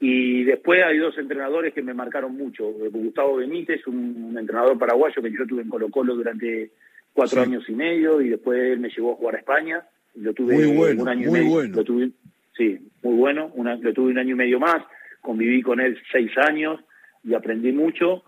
Y 0.00 0.44
después 0.44 0.82
hay 0.84 0.98
dos 0.98 1.18
entrenadores 1.18 1.74
que 1.74 1.82
me 1.82 1.92
marcaron 1.92 2.36
mucho. 2.36 2.70
Gustavo 2.70 3.36
Benítez, 3.36 3.84
un, 3.88 4.36
entrenador 4.38 4.78
paraguayo 4.78 5.20
que 5.20 5.32
yo 5.32 5.44
tuve 5.44 5.62
en 5.62 5.68
Colo 5.68 5.90
Colo 5.90 6.14
durante 6.14 6.70
cuatro 7.12 7.42
años 7.42 7.68
y 7.68 7.72
medio 7.72 8.20
y 8.20 8.28
después 8.28 8.60
él 8.60 8.78
me 8.78 8.90
llevó 8.90 9.12
a 9.12 9.16
jugar 9.16 9.34
a 9.34 9.38
España. 9.38 9.82
Lo 10.14 10.32
tuve 10.34 10.54
muy 10.54 10.76
bueno, 10.76 11.02
un 11.02 11.08
año 11.08 11.28
muy 11.30 11.40
y 11.40 11.42
medio. 11.42 11.54
Bueno. 11.54 11.76
Lo 11.76 11.84
tuve, 11.84 12.10
sí, 12.56 12.78
muy 13.02 13.16
bueno. 13.16 13.52
lo 13.56 13.92
tuve 13.92 14.12
un 14.12 14.18
año 14.18 14.34
y 14.34 14.38
medio 14.38 14.60
más 14.60 14.84
conviví 15.20 15.62
con 15.62 15.80
él 15.80 16.00
seis 16.10 16.30
años 16.38 16.80
y 17.24 17.34
aprendí 17.34 17.72
mucho, 17.72 18.24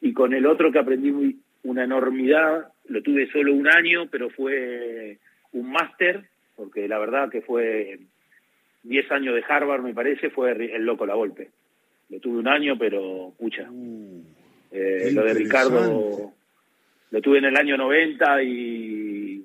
y 0.00 0.12
con 0.12 0.34
el 0.34 0.46
otro 0.46 0.72
que 0.72 0.78
aprendí 0.78 1.38
una 1.62 1.84
enormidad 1.84 2.68
lo 2.88 3.02
tuve 3.02 3.30
solo 3.30 3.54
un 3.54 3.68
año, 3.68 4.08
pero 4.10 4.30
fue 4.30 5.18
un 5.52 5.70
máster, 5.70 6.24
porque 6.56 6.88
la 6.88 6.98
verdad 6.98 7.30
que 7.30 7.40
fue 7.40 8.00
10 8.82 9.12
años 9.12 9.34
de 9.34 9.44
Harvard, 9.48 9.82
me 9.82 9.94
parece, 9.94 10.30
fue 10.30 10.52
el 10.52 10.84
loco 10.84 11.06
la 11.06 11.14
golpe. 11.14 11.50
Lo 12.10 12.18
tuve 12.20 12.38
un 12.38 12.48
año, 12.48 12.76
pero 12.78 13.32
pucha. 13.38 13.68
Uh, 13.70 14.22
eh, 14.72 15.10
lo 15.12 15.24
de 15.24 15.34
Ricardo 15.34 16.32
lo 17.10 17.20
tuve 17.20 17.38
en 17.38 17.44
el 17.44 17.56
año 17.56 17.76
90 17.76 18.42
y 18.42 19.44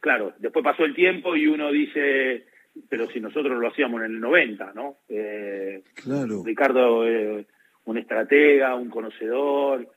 claro, 0.00 0.32
después 0.38 0.64
pasó 0.64 0.84
el 0.84 0.94
tiempo 0.94 1.36
y 1.36 1.46
uno 1.46 1.70
dice, 1.70 2.46
pero 2.88 3.08
si 3.10 3.20
nosotros 3.20 3.58
lo 3.58 3.68
hacíamos 3.68 4.00
en 4.02 4.12
el 4.12 4.20
90, 4.20 4.72
¿no? 4.74 4.96
Eh, 5.08 5.82
claro. 5.94 6.42
Ricardo, 6.44 7.06
eh, 7.06 7.46
un 7.84 7.98
estratega, 7.98 8.74
un 8.74 8.88
conocedor, 8.88 9.88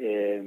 eh, 0.00 0.40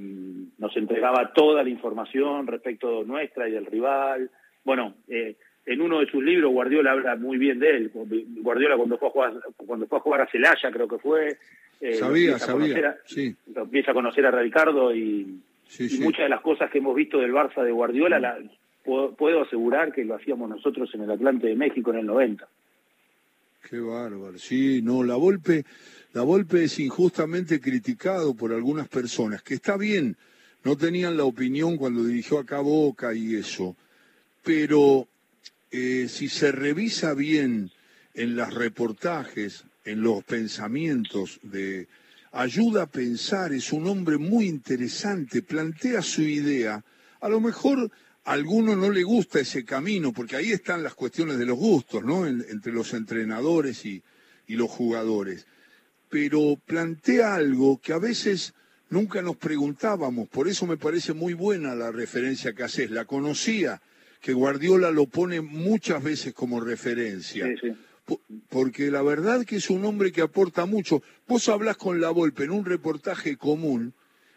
nos 0.58 0.78
entregaba 0.78 1.34
toda 1.34 1.62
la 1.64 1.70
información 1.70 2.48
respecto 2.48 3.04
nuestra 3.04 3.50
y 3.50 3.52
del 3.52 3.66
rival. 3.66 4.32
Bueno, 4.64 4.96
eh, 5.10 5.36
en 5.66 5.82
uno 5.82 6.00
de 6.00 6.08
sus 6.08 6.24
libros 6.24 6.52
Guardiola 6.52 6.94
habla 6.94 7.16
muy 7.18 7.38
bien 7.38 7.60
de 7.60 7.70
él. 7.70 7.92
Guardiola 7.94 8.78
cuando 8.78 8.98
fue 8.98 9.10
a 9.10 9.12
jugar, 9.12 9.34
cuando 9.58 9.88
fue 9.88 9.98
a, 9.98 10.02
jugar 10.02 10.22
a 10.22 10.32
Celaya 10.32 10.72
creo 10.72 10.88
que 10.88 10.98
fue. 11.00 11.38
Eh, 11.82 11.96
sabía, 11.96 12.40
sabía. 12.40 12.98
sí. 13.06 13.36
Empieza 13.54 13.92
a 13.92 13.94
conocer 13.94 14.26
a 14.26 14.32
Ricardo 14.32 14.96
y, 14.96 15.42
muchas 16.00 16.24
de 16.24 16.30
las 16.30 16.42
cosas 16.42 16.70
que 16.72 16.78
hemos 16.78 16.96
visto 16.96 17.18
del 17.18 17.34
Barça 17.34 17.64
de 17.64 17.72
Guardiola 17.72 18.20
la, 18.20 18.38
puedo, 18.84 19.42
asegurar 19.42 19.92
que 19.94 20.04
lo 20.04 20.16
hacíamos 20.16 20.50
nosotros 20.50 20.90
en 20.94 21.02
el 21.02 21.12
Atlante 21.12 21.48
de 21.48 21.56
México 21.56 21.92
en 21.92 22.00
el 22.00 22.06
90. 22.06 22.48
Qué 23.70 23.80
bárbaro. 23.80 24.38
Sí, 24.38 24.82
no, 24.82 25.04
la 25.04 25.16
Volpe, 25.16 25.66
la 26.14 26.24
Volpe 26.24 26.64
es 26.64 26.80
injustamente 26.80 27.60
criticado 27.62 28.34
por 28.36 28.54
algunas 28.54 28.88
personas, 28.88 29.44
que 29.44 29.56
está 29.56 29.78
bien, 29.78 30.18
no 30.64 30.76
tenían 30.76 31.18
la 31.18 31.26
opinión 31.26 31.78
cuando 31.78 32.04
dirigió 32.04 32.40
acá 32.40 32.60
Boca 32.60 33.14
y 33.14 33.36
eso, 33.36 33.76
pero 34.44 35.08
eh, 35.72 36.08
si 36.10 36.28
se 36.28 36.52
revisa 36.52 37.14
bien 37.14 37.72
en 38.14 38.36
los 38.36 38.54
reportajes, 38.54 39.64
en 39.86 40.02
los 40.02 40.24
pensamientos 40.24 41.40
de 41.44 41.88
ayuda 42.32 42.84
a 42.84 42.88
pensar, 42.88 43.54
es 43.54 43.72
un 43.74 43.88
hombre 43.88 44.18
muy 44.18 44.48
interesante, 44.48 45.42
plantea 45.42 46.02
su 46.02 46.22
idea. 46.22 46.84
A 47.20 47.30
lo 47.30 47.40
mejor 47.40 47.92
a 48.24 48.34
alguno 48.34 48.76
no 48.76 48.90
le 48.90 49.04
gusta 49.04 49.40
ese 49.40 49.66
camino, 49.66 50.14
porque 50.14 50.36
ahí 50.36 50.52
están 50.52 50.84
las 50.84 50.94
cuestiones 50.94 51.38
de 51.38 51.46
los 51.46 51.58
gustos, 51.58 52.04
¿no? 52.04 52.28
entre 52.28 52.72
los 52.72 52.94
entrenadores 52.94 53.86
y, 53.86 54.04
y 54.48 54.56
los 54.56 54.70
jugadores. 54.70 55.48
Pero 56.10 56.58
plantea 56.66 57.36
algo 57.36 57.80
que 57.80 57.94
a 57.94 57.98
veces 57.98 58.54
nunca 58.90 59.22
nos 59.22 59.38
preguntábamos, 59.38 60.28
por 60.28 60.48
eso 60.48 60.68
me 60.68 60.78
parece 60.78 61.14
muy 61.14 61.34
buena 61.34 61.74
la 61.74 61.92
referencia 61.92 62.54
que 62.54 62.64
haces, 62.64 62.92
la 62.92 63.06
conocía, 63.06 63.82
que 64.22 64.34
Guardiola 64.34 64.92
lo 64.92 65.08
pone 65.08 65.42
muchas 65.42 66.04
veces 66.04 66.34
como 66.34 66.60
referencia. 66.60 67.48
Porque 68.50 68.92
la 68.92 69.02
verdad 69.02 69.46
que 69.46 69.56
es 69.56 69.70
un 69.70 69.86
hombre 69.86 70.12
que 70.12 70.22
aporta 70.22 70.66
mucho. 70.66 71.02
Vos 71.28 71.50
hablas 71.50 71.78
con 71.78 72.02
la 72.02 72.12
Volpe 72.12 72.44
en 72.44 72.52
un 72.52 72.66
reportaje 72.66 73.38
común 73.38 73.94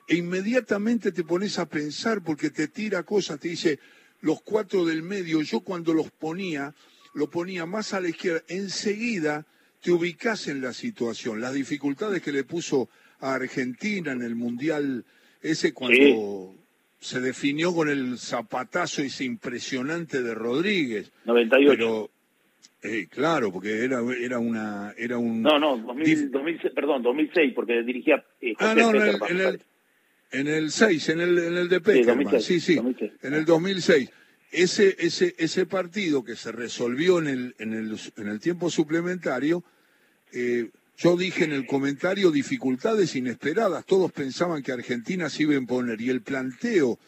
e 0.07 0.17
inmediatamente 0.17 1.13
te 1.13 1.25
pones 1.25 1.59
a 1.59 1.69
pensar 1.69 2.23
porque 2.23 2.51
te 2.51 2.69
tira 2.69 3.03
cosas, 3.03 3.41
te 3.41 3.49
dice 3.49 3.79
los 4.21 4.41
cuatro 4.43 4.85
del 4.85 5.03
medio, 5.03 5.43
yo 5.43 5.61
cuando 5.61 5.93
los 5.93 6.11
ponía, 6.11 6.75
lo 7.15 7.29
ponía 7.29 7.67
más 7.67 7.93
a 7.95 8.01
la 8.01 8.09
izquierda, 8.09 8.43
enseguida 8.49 9.47
te 9.83 9.93
ubicás 9.93 10.49
en 10.49 10.63
la 10.63 10.73
situación, 10.73 11.41
las 11.41 11.53
dificultades 11.53 12.23
que 12.23 12.33
le 12.33 12.45
puso 12.45 12.89
a 13.21 13.35
Argentina 13.35 14.13
en 14.13 14.23
el 14.23 14.35
Mundial 14.35 15.05
ese 15.43 15.75
cuando 15.75 16.55
se 16.99 17.21
definió 17.21 17.75
con 17.75 17.91
el 17.91 18.19
zapatazo 18.19 19.03
ese 19.03 19.25
impresionante 19.25 20.23
de 20.23 20.35
Rodríguez. 20.35 21.13
98. 21.27 21.71
Pero, 21.71 22.11
eh, 22.83 23.07
claro, 23.11 23.53
porque 23.53 23.85
era, 23.85 24.01
era 24.19 24.39
una... 24.39 24.95
Era 24.97 25.19
un... 25.19 25.43
No, 25.43 25.59
no, 25.59 25.77
2000, 25.77 26.31
perdón, 26.75 27.03
2006, 27.03 27.53
porque 27.55 27.83
dirigía... 27.83 28.25
Eh, 28.41 28.55
ah, 28.59 28.75
no, 28.75 28.91
en, 28.91 29.41
el, 29.41 29.61
en, 30.35 30.49
el, 30.49 30.71
6, 30.71 31.09
en 31.09 31.21
el, 31.21 31.39
en 31.39 31.57
el 31.57 31.69
de 31.69 31.81
Peckerman, 31.81 32.41
sí, 32.41 32.61
sí, 32.61 32.79
en 33.23 33.35
el 33.35 33.45
2006. 33.45 34.11
Ese, 34.51 34.97
ese, 34.99 35.35
ese 35.39 35.67
partido 35.67 36.23
que 36.23 36.37
se 36.37 36.53
resolvió 36.53 37.19
en 37.19 37.27
el, 37.27 37.55
en 37.59 37.73
el, 37.73 37.99
en 38.17 38.29
el 38.29 38.41
tiempo 38.41 38.71
suplementario... 38.71 39.65
Eh, 40.33 40.71
yo 40.97 41.17
dije 41.17 41.45
en 41.45 41.53
el 41.53 41.67
comentario 41.67 42.31
dificultades 42.31 43.17
inesperadas. 43.17 43.85
Todos 43.85 44.13
pensaban 44.13 44.63
que 44.63 44.73
Argentina 44.73 45.29
se 45.29 45.43
iba 45.43 45.55
a 45.55 45.59
imponer 45.59 46.01
y 46.01 46.11
el 46.11 46.23
planteo 46.23 46.99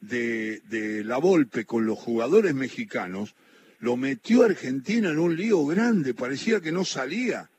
de, 0.00 1.02
la 1.04 1.18
Volpe 1.18 1.64
con 1.64 1.86
los 1.86 1.98
jugadores 1.98 2.54
mexicanos 2.54 3.34
lo 3.80 3.96
metió 3.96 4.42
a 4.42 4.46
Argentina 4.46 5.10
en 5.10 5.18
un 5.18 5.36
lío 5.36 5.64
grande. 5.64 6.12
Parecía 6.12 6.60
que 6.60 6.72
no 6.72 6.84
salía, 6.84 7.50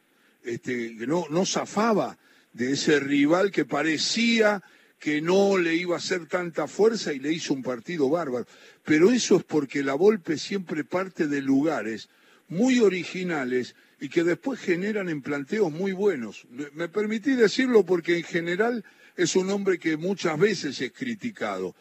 este, 0.44 0.96
que 0.98 1.08
no, 1.08 1.26
no 1.32 1.46
zafaba 1.46 2.18
de 2.54 2.74
ese 2.74 3.00
rival 3.00 3.50
que 3.52 3.66
parecía 3.66 4.62
que 5.02 5.20
no 5.20 5.58
le 5.58 5.74
iba 5.74 5.96
a 5.96 5.98
hacer 5.98 6.28
tanta 6.28 6.68
fuerza 6.68 7.12
y 7.12 7.18
le 7.18 7.34
hizo 7.34 7.56
un 7.56 7.64
partido 7.64 8.08
bárbaro. 8.08 8.46
Pero 8.86 9.12
eso 9.12 9.38
es 9.38 9.44
porque 9.44 9.82
la 9.84 9.96
Volpe 9.96 10.38
siempre 10.38 10.84
parte 10.84 11.28
de 11.28 11.42
lugares 11.42 12.08
muy 12.50 12.80
originales 12.80 13.76
y 14.00 14.10
que 14.10 14.24
después 14.24 14.60
generan 14.60 15.10
en 15.10 15.24
planteos 15.24 15.72
muy 15.72 15.92
buenos. 15.92 16.46
Me 16.76 16.88
permití 16.88 17.34
decirlo 17.34 17.84
porque 17.84 18.16
en 18.18 18.24
general 18.24 18.86
es 19.18 19.36
un 19.36 19.50
hombre 19.50 19.80
que 19.80 19.98
muchas 19.98 20.38
veces 20.38 20.80
es 20.80 20.92
criticado, 20.92 21.76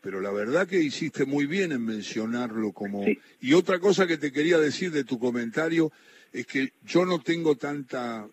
pero 0.00 0.20
la 0.20 0.32
verdad 0.32 0.66
que 0.66 0.82
hiciste 0.82 1.26
muy 1.26 1.46
bien 1.46 1.70
en 1.70 1.84
mencionarlo 1.84 2.72
como... 2.72 3.04
Y 3.40 3.54
otra 3.54 3.78
cosa 3.78 4.08
que 4.08 4.18
te 4.18 4.32
quería 4.32 4.58
decir 4.58 4.90
de 4.90 5.04
tu 5.04 5.20
comentario 5.20 5.92
es 6.32 6.44
que 6.44 6.72
yo 6.82 7.06
no 7.06 7.20
tengo 7.20 7.54
tanta 7.54 8.26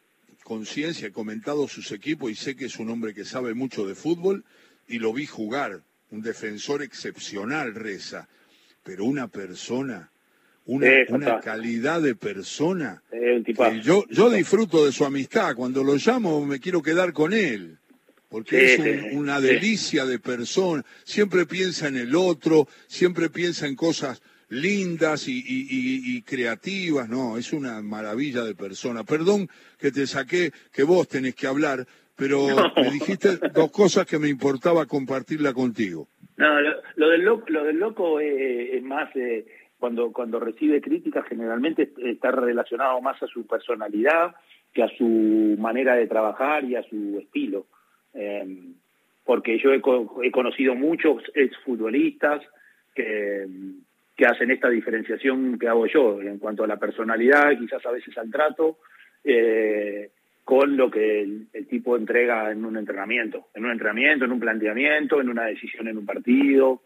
conciencia, 0.52 1.08
he 1.08 1.12
comentado 1.14 1.66
sus 1.70 1.94
equipos 1.94 2.30
y 2.30 2.36
sé 2.36 2.58
que 2.58 2.66
es 2.66 2.78
un 2.78 2.90
hombre 2.90 3.14
que 3.14 3.24
sabe 3.24 3.54
mucho 3.54 3.88
de 3.88 3.96
fútbol 3.96 4.44
y 4.86 5.00
lo 5.00 5.14
vi 5.14 5.26
jugar, 5.26 5.82
un 6.10 6.22
defensor 6.22 6.84
excepcional, 6.84 7.74
Reza, 7.74 8.28
pero 8.84 9.06
una 9.06 9.30
persona 9.30 10.12
una, 10.66 11.40
calidad 11.40 12.02
de 12.02 12.16
persona. 12.16 13.02
yo, 13.82 14.04
yo 14.10 14.30
disfruto 14.30 14.86
de 14.86 14.92
su 14.92 15.06
amistad. 15.06 15.56
Cuando 15.56 15.84
lo 15.84 15.96
llamo 15.96 16.46
me 16.46 16.60
quiero 16.60 16.82
quedar 16.82 17.14
con 17.14 17.32
él. 17.32 17.78
Porque 18.28 18.76
es 18.76 19.14
una 19.14 19.40
delicia 19.40 20.06
de 20.06 20.20
persona. 20.20 20.84
Siempre 21.06 21.46
piensa 21.46 21.88
en 21.88 21.96
el 21.98 22.14
otro, 22.16 22.68
siempre 22.88 23.30
piensa 23.30 23.68
en 23.68 23.76
cosas 23.76 24.22
lindas 24.52 25.28
y, 25.28 26.22
creativas. 26.24 27.10
No, 27.10 27.38
es 27.38 27.54
una 27.54 27.82
maravilla 27.82 28.44
de 28.44 28.54
persona. 28.54 29.04
Perdón 29.04 29.48
que 29.80 29.92
te 29.92 30.06
saqué, 30.06 30.52
que 30.72 30.84
vos 30.84 31.08
tenés 31.08 31.36
que 31.36 31.48
hablar, 31.48 31.86
pero 32.16 32.48
me 32.76 32.92
dijiste 32.92 33.38
dos 33.54 33.72
cosas 33.72 34.06
que 34.06 34.20
me 34.20 34.30
importaba 34.30 34.86
compartirla 34.86 35.54
contigo. 35.54 36.08
No, 36.38 36.60
lo, 36.96 37.10
del, 37.10 37.22
loco, 37.22 37.46
lo 37.48 37.64
del 37.64 37.78
loco 37.78 38.20
es, 38.20 38.84
más... 38.84 39.10
Eh, 39.16 39.46
cuando, 39.80 40.12
cuando 40.12 40.40
recibe 40.40 40.80
críticas 40.80 41.26
generalmente 41.28 41.90
está 42.06 42.30
relacionado 42.30 43.02
más 43.02 43.22
a 43.24 43.26
su 43.26 43.48
personalidad 43.48 44.36
que 44.72 44.84
a 44.84 44.90
su 44.96 45.56
manera 45.58 45.96
de 45.96 46.06
trabajar 46.06 46.64
y 46.64 46.76
a 46.76 46.84
su 46.84 47.18
estilo. 47.20 47.66
Eh, 48.14 48.46
porque 49.24 49.58
yo 49.60 49.72
he, 49.72 49.82
conocido 50.32 50.76
muchos 50.76 51.24
exfutbolistas 51.34 52.42
que, 52.94 53.48
que 54.22 54.28
hacen 54.28 54.52
esta 54.52 54.70
diferenciación 54.70 55.58
que 55.58 55.68
hago 55.68 55.88
yo 55.88 56.22
en 56.22 56.38
cuanto 56.38 56.64
a 56.64 56.68
la 56.68 56.78
personalidad, 56.78 57.58
quizás 57.58 57.84
a 57.84 57.90
veces 57.90 58.16
al 58.20 58.30
trato, 58.30 58.78
eh, 59.24 60.12
con 60.44 60.78
lo 60.78 60.92
que 60.92 61.22
el, 61.22 61.48
tipo 61.68 61.98
entrega 61.98 62.52
en 62.52 62.64
un 62.64 62.78
entrenamiento, 62.78 63.48
en 63.56 63.66
un 63.66 63.72
entrenamiento, 63.72 64.26
en 64.26 64.32
un 64.32 64.40
planteamiento, 64.40 65.20
en 65.20 65.30
una 65.30 65.46
decisión 65.46 65.88
en 65.88 65.98
un 65.98 66.06
partido. 66.06 66.84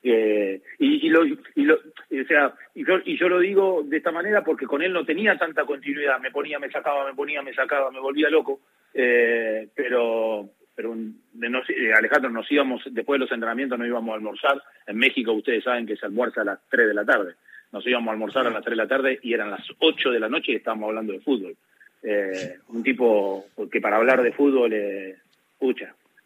Eh, 0.00 0.60
y, 0.78 1.08
lo, 1.08 1.24
y, 1.26 1.68
o 1.68 2.26
sea, 2.28 2.54
y 2.72 3.16
yo 3.16 3.28
lo 3.28 3.40
digo 3.40 3.82
de 3.84 3.96
esta 3.96 4.12
manera 4.12 4.44
porque 4.44 4.66
con 4.66 4.80
él 4.80 4.92
no 4.92 5.04
tenía 5.04 5.36
tanta 5.36 5.64
continuidad, 5.64 6.20
me 6.20 6.30
ponía, 6.30 6.60
me 6.60 6.70
sacaba, 6.70 7.04
me 7.04 7.16
ponía, 7.16 7.42
me 7.42 7.52
sacaba, 7.52 7.90
me 7.90 7.98
volvía 7.98 8.30
loco, 8.30 8.60
eh, 8.94 9.66
pero 9.74 10.50
pero 10.76 10.94
de 10.94 11.48
no, 11.48 11.60
eh, 11.66 11.92
Alejandro 11.94 12.30
nos 12.30 12.50
íbamos, 12.52 12.82
después 12.90 13.18
de 13.18 13.24
los 13.24 13.32
entrenamientos 13.32 13.78
nos 13.78 13.88
íbamos 13.88 14.12
a 14.12 14.16
almorzar, 14.16 14.62
en 14.86 14.98
México 14.98 15.32
ustedes 15.32 15.64
saben 15.64 15.86
que 15.86 15.96
se 15.96 16.06
almuerza 16.06 16.42
a 16.42 16.44
las 16.44 16.60
3 16.68 16.86
de 16.86 16.94
la 16.94 17.04
tarde, 17.04 17.34
nos 17.72 17.84
íbamos 17.86 18.08
a 18.08 18.12
almorzar 18.12 18.46
a 18.46 18.50
las 18.50 18.62
3 18.62 18.76
de 18.76 18.82
la 18.82 18.88
tarde 18.88 19.18
y 19.22 19.32
eran 19.32 19.50
las 19.50 19.66
8 19.78 20.10
de 20.10 20.20
la 20.20 20.28
noche 20.28 20.52
y 20.52 20.56
estábamos 20.56 20.88
hablando 20.88 21.12
de 21.12 21.20
fútbol. 21.20 21.56
Eh, 22.02 22.58
un 22.68 22.82
tipo 22.82 23.46
que 23.72 23.80
para 23.80 23.96
hablar 23.96 24.22
de 24.22 24.32
fútbol, 24.32 24.72
eh, 24.72 25.16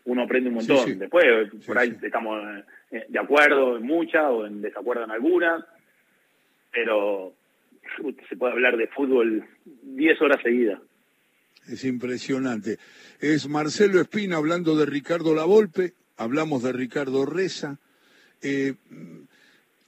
uno 0.04 0.22
aprende 0.22 0.48
un 0.48 0.56
montón. 0.56 0.98
Después, 0.98 1.50
por 1.66 1.78
ahí 1.78 1.96
estamos 2.02 2.42
eh, 2.90 3.06
de 3.08 3.18
acuerdo 3.18 3.76
en 3.76 3.84
muchas 3.84 4.24
o 4.24 4.46
en 4.46 4.60
desacuerdo 4.60 5.04
en 5.04 5.10
algunas, 5.10 5.64
pero 6.72 7.32
se 8.28 8.36
puede 8.36 8.52
hablar 8.52 8.76
de 8.76 8.88
fútbol 8.88 9.44
10 9.64 10.20
horas 10.20 10.42
seguidas. 10.42 10.80
Es 11.70 11.84
impresionante. 11.84 12.80
Es 13.20 13.48
Marcelo 13.48 14.00
Espina 14.00 14.38
hablando 14.38 14.76
de 14.76 14.86
Ricardo 14.86 15.36
Lavolpe, 15.36 15.94
hablamos 16.16 16.64
de 16.64 16.72
Ricardo 16.72 17.24
Reza. 17.24 17.78
Eh, 18.42 18.74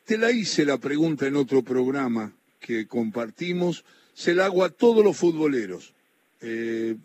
te 0.04 0.16
la 0.16 0.30
hice 0.30 0.64
la 0.64 0.78
pregunta 0.78 1.26
en 1.26 1.34
otro 1.34 1.62
programa 1.62 2.32
que 2.60 2.86
compartimos, 2.86 3.84
se 4.14 4.32
la 4.32 4.44
hago 4.44 4.62
a 4.62 4.70
todos 4.70 5.04
los 5.04 5.16
futboleros. 5.16 5.92
Eh, 6.40 6.96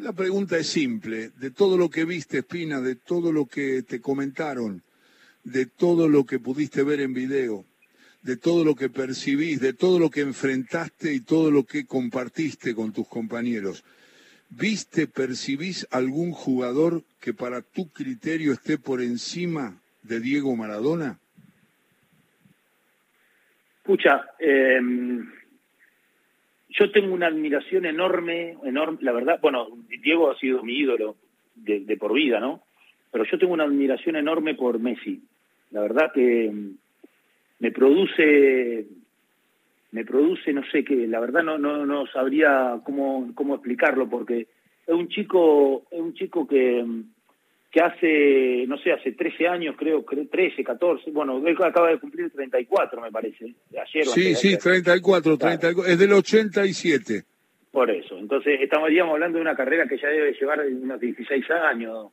la 0.00 0.14
pregunta 0.14 0.56
es 0.56 0.66
simple, 0.66 1.32
de 1.38 1.50
todo 1.50 1.76
lo 1.76 1.90
que 1.90 2.06
viste, 2.06 2.38
Espina, 2.38 2.80
de 2.80 2.96
todo 2.96 3.32
lo 3.32 3.44
que 3.44 3.82
te 3.82 4.00
comentaron, 4.00 4.82
de 5.44 5.66
todo 5.66 6.08
lo 6.08 6.24
que 6.24 6.38
pudiste 6.38 6.82
ver 6.82 7.00
en 7.00 7.12
video, 7.12 7.66
de 8.22 8.38
todo 8.38 8.64
lo 8.64 8.76
que 8.76 8.88
percibís, 8.88 9.60
de 9.60 9.74
todo 9.74 9.98
lo 9.98 10.08
que 10.08 10.22
enfrentaste 10.22 11.12
y 11.12 11.20
todo 11.20 11.50
lo 11.50 11.64
que 11.64 11.84
compartiste 11.84 12.74
con 12.74 12.94
tus 12.94 13.06
compañeros. 13.08 13.84
¿Viste, 14.58 15.06
percibís 15.06 15.88
algún 15.90 16.32
jugador 16.32 17.02
que 17.20 17.32
para 17.32 17.62
tu 17.62 17.90
criterio 17.90 18.52
esté 18.52 18.76
por 18.76 19.00
encima 19.00 19.80
de 20.02 20.20
Diego 20.20 20.54
Maradona? 20.54 21.18
Escucha, 23.78 24.26
em, 24.38 25.26
yo 26.68 26.92
tengo 26.92 27.14
una 27.14 27.28
admiración 27.28 27.86
enorme, 27.86 28.56
enorme, 28.64 28.98
la 29.00 29.12
verdad, 29.12 29.38
bueno, 29.40 29.68
Diego 30.02 30.30
ha 30.30 30.38
sido 30.38 30.62
mi 30.62 30.76
ídolo 30.76 31.16
de, 31.54 31.80
de, 31.80 31.96
por 31.96 32.12
vida, 32.12 32.38
¿no? 32.38 32.62
Pero 33.10 33.24
yo 33.24 33.38
tengo 33.38 33.54
una 33.54 33.64
admiración 33.64 34.16
enorme 34.16 34.54
por 34.54 34.78
Messi. 34.78 35.22
La 35.70 35.80
verdad 35.80 36.12
que 36.12 36.46
em, 36.46 36.76
me 37.58 37.72
produce, 37.72 38.86
me 39.92 40.04
produce, 40.04 40.52
no 40.52 40.62
sé 40.70 40.84
qué, 40.84 41.06
la 41.06 41.20
verdad 41.20 41.42
no, 41.42 41.58
no, 41.58 41.86
no 41.86 42.06
sabría 42.06 42.80
cómo, 42.84 43.30
cómo 43.34 43.54
explicarlo, 43.54 44.08
porque 44.08 44.48
es 44.86 44.94
un 44.94 45.08
chico, 45.08 45.84
es 45.90 46.00
un 46.00 46.14
chico 46.14 46.46
que 46.46 46.84
que 47.72 47.80
hace, 47.80 48.66
no 48.68 48.76
sé, 48.76 48.92
hace 48.92 49.12
13 49.12 49.48
años, 49.48 49.74
creo, 49.78 50.04
13, 50.04 50.62
14, 50.62 51.10
bueno, 51.10 51.42
él 51.44 51.56
acaba 51.62 51.88
de 51.88 51.98
cumplir 51.98 52.30
34, 52.30 53.00
me 53.00 53.10
parece, 53.10 53.54
ayer. 53.70 54.04
Sí, 54.04 54.34
sí, 54.34 54.58
34, 54.58 55.38
34, 55.38 55.86
es 55.90 55.98
del 55.98 56.12
87. 56.12 57.22
Por 57.70 57.90
eso, 57.90 58.18
entonces 58.18 58.60
estaríamos 58.60 59.14
hablando 59.14 59.38
de 59.38 59.42
una 59.42 59.56
carrera 59.56 59.86
que 59.86 59.96
ya 59.96 60.08
debe 60.08 60.34
llevar 60.34 60.60
unos 60.66 61.00
16 61.00 61.50
años, 61.50 62.08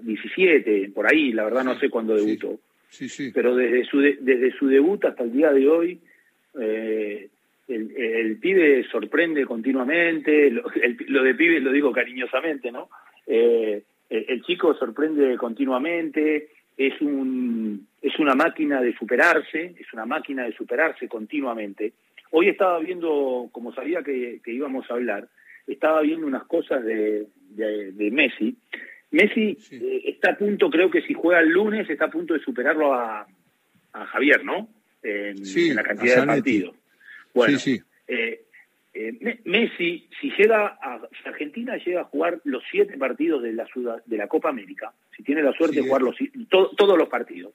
17, 0.00 0.92
por 0.94 1.06
ahí, 1.06 1.32
la 1.32 1.44
verdad 1.44 1.64
no 1.64 1.78
sé 1.78 1.90
cuándo 1.90 2.14
debutó. 2.14 2.58
Sí, 2.88 3.10
sí. 3.10 3.32
Pero 3.34 3.54
desde 3.54 3.84
su, 3.84 4.00
desde 4.00 4.50
su 4.58 4.66
debut 4.66 5.04
hasta 5.04 5.24
el 5.24 5.32
día 5.32 5.52
de 5.52 5.68
hoy, 5.68 6.00
eh, 6.60 7.28
el, 7.68 7.96
el, 7.96 8.36
pibe 8.38 8.84
sorprende 8.90 9.44
continuamente, 9.46 10.50
lo, 10.50 10.64
lo 11.08 11.22
de 11.22 11.34
pibe 11.34 11.60
lo 11.60 11.72
digo 11.72 11.92
cariñosamente, 11.92 12.70
¿no? 12.70 12.88
Eh, 13.26 13.82
el 14.10 14.42
chico 14.42 14.74
sorprende 14.74 15.36
continuamente, 15.38 16.48
es, 16.76 17.00
un, 17.00 17.86
es 18.00 18.18
una 18.18 18.34
máquina 18.34 18.80
de 18.80 18.94
superarse, 18.94 19.74
es 19.78 19.92
una 19.92 20.04
máquina 20.04 20.44
de 20.44 20.52
superarse 20.52 21.08
continuamente. 21.08 21.92
Hoy 22.30 22.48
estaba 22.48 22.78
viendo, 22.78 23.48
como 23.52 23.72
sabía 23.72 24.02
que, 24.02 24.40
íbamos 24.46 24.90
a 24.90 24.94
hablar, 24.94 25.28
estaba 25.66 26.00
viendo 26.02 26.26
unas 26.26 26.44
cosas 26.44 26.84
de, 26.84 27.26
de, 27.50 28.10
Messi. 28.10 28.56
Messi 29.10 29.56
eh, 29.70 30.02
está 30.06 30.32
a 30.32 30.36
punto, 30.38 30.70
creo 30.70 30.90
que 30.90 31.02
si 31.02 31.14
juega 31.14 31.40
el 31.40 31.50
lunes, 31.50 31.88
está 31.88 32.06
a 32.06 32.10
punto 32.10 32.34
de 32.34 32.40
superarlo 32.40 32.94
a, 32.94 33.26
a 33.92 34.06
Javier, 34.06 34.44
¿no? 34.44 34.68
En, 35.02 35.36
en 35.36 35.76
la 35.76 35.82
cantidad 35.82 36.20
de 36.20 36.26
partidos. 36.26 36.76
Bueno, 37.34 37.58
sí, 37.58 37.76
sí. 37.76 37.82
Eh, 38.06 38.42
eh, 38.94 39.40
Messi, 39.44 40.06
si 40.20 40.30
llega 40.36 40.78
a, 40.80 41.00
Argentina 41.24 41.76
llega 41.78 42.02
a 42.02 42.04
jugar 42.04 42.40
los 42.44 42.62
siete 42.70 42.98
partidos 42.98 43.42
de 43.42 43.54
la 43.54 43.66
de 44.04 44.16
la 44.18 44.26
Copa 44.26 44.50
América, 44.50 44.92
si 45.16 45.22
tiene 45.22 45.42
la 45.42 45.52
suerte 45.52 45.76
de 45.76 45.86
jugar 45.86 46.02
los, 46.02 46.16
todos 46.48 46.98
los 46.98 47.08
partidos, 47.08 47.54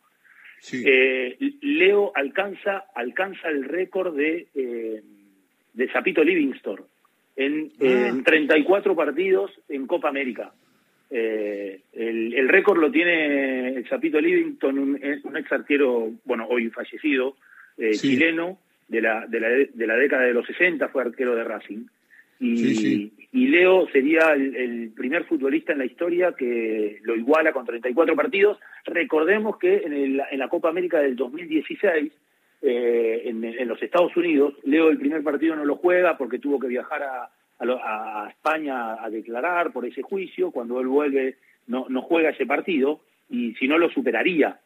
eh, 0.74 1.38
Leo 1.62 2.12
alcanza 2.16 2.86
alcanza 2.96 3.50
el 3.50 3.66
récord 3.66 4.16
de 4.16 4.48
eh, 4.56 5.04
de 5.74 5.88
Zapito 5.90 6.24
Livingston 6.24 6.82
en, 7.36 7.72
ah. 7.82 7.86
en 7.86 8.24
34 8.24 8.96
partidos 8.96 9.52
en 9.70 9.86
Copa 9.86 10.10
América. 10.10 10.52
El, 11.10 12.34
el 12.34 12.50
récord 12.50 12.80
lo 12.80 12.92
tiene 12.92 13.70
el 13.70 13.88
Zapito 13.88 14.20
Livingston, 14.20 14.78
un, 14.78 15.00
un 15.24 15.38
ex 15.38 15.52
arquero, 15.52 16.12
bueno, 16.26 16.48
hoy 16.50 16.70
fallecido, 16.70 17.36
chileno, 17.94 18.60
de 18.88 19.02
la, 19.02 19.26
de 19.28 19.40
la, 19.40 19.50
de 19.50 19.88
la 19.88 19.96
década 19.96 20.24
de 20.24 20.34
los 20.34 20.46
60, 20.46 20.88
fue 20.90 21.04
arquero 21.04 21.36
de 21.36 21.44
Racing. 21.44 21.86
Y, 22.40 23.12
y 23.32 23.48
Leo 23.48 23.88
sería 23.90 24.34
el, 24.34 24.92
primer 24.96 25.26
futbolista 25.26 25.74
en 25.74 25.80
la 25.80 25.86
historia 25.86 26.34
que 26.34 27.00
lo 27.04 27.16
iguala 27.16 27.52
con 27.52 27.66
34 27.66 28.16
partidos. 28.16 28.60
Recordemos 28.86 29.58
que 29.58 29.78
en, 29.78 29.94
el, 29.94 30.22
en 30.32 30.40
la 30.40 30.48
Copa 30.48 30.70
América 30.70 31.00
del 31.00 31.16
2016, 31.16 32.12
eh, 32.62 33.22
en, 33.26 33.44
en, 33.44 33.68
los 33.68 33.82
Estados 33.82 34.16
Unidos, 34.16 34.54
Leo 34.64 34.90
el 34.90 35.00
primer 35.00 35.24
partido 35.24 35.56
no 35.56 35.66
lo 35.66 35.76
juega 35.76 36.18
porque 36.18 36.40
tuvo 36.40 36.60
que 36.60 36.68
viajar 36.68 37.04
a, 37.04 37.30
a, 37.60 38.28
España 38.30 39.04
a 39.04 39.10
declarar 39.10 39.72
por 39.72 39.86
ese 39.86 40.02
juicio. 40.02 40.52
Cuando 40.52 40.80
él 40.80 40.88
vuelve, 40.88 41.38
no, 41.68 41.86
no 41.90 42.02
juega 42.02 42.30
ese 42.30 42.46
partido 42.46 43.02
y 43.30 43.54
si 43.56 43.68
no 43.68 43.78
lo 43.78 43.90
superaría. 43.90 44.60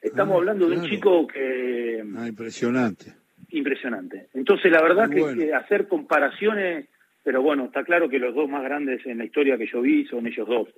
Estamos 0.00 0.34
ah, 0.34 0.38
hablando 0.38 0.68
de 0.68 0.78
un 0.78 0.88
chico 0.88 1.26
que... 1.26 2.04
Ah, 2.16 2.28
impresionante 2.28 3.14
impresionante. 3.50 4.28
Entonces, 4.34 4.70
la 4.70 4.82
verdad 4.82 5.08
que, 5.10 5.54
hacer 5.54 5.88
comparaciones, 5.88 6.88
pero 7.22 7.42
bueno, 7.42 7.66
está 7.66 7.84
claro 7.84 8.08
que 8.08 8.18
los 8.18 8.34
dos 8.34 8.48
más 8.48 8.62
grandes 8.62 9.04
en 9.06 9.18
la 9.18 9.24
historia 9.24 9.56
que 9.56 9.66
yo 9.66 9.80
vi 9.80 10.04
son 10.06 10.26
ellos 10.26 10.46
dos. 10.46 10.68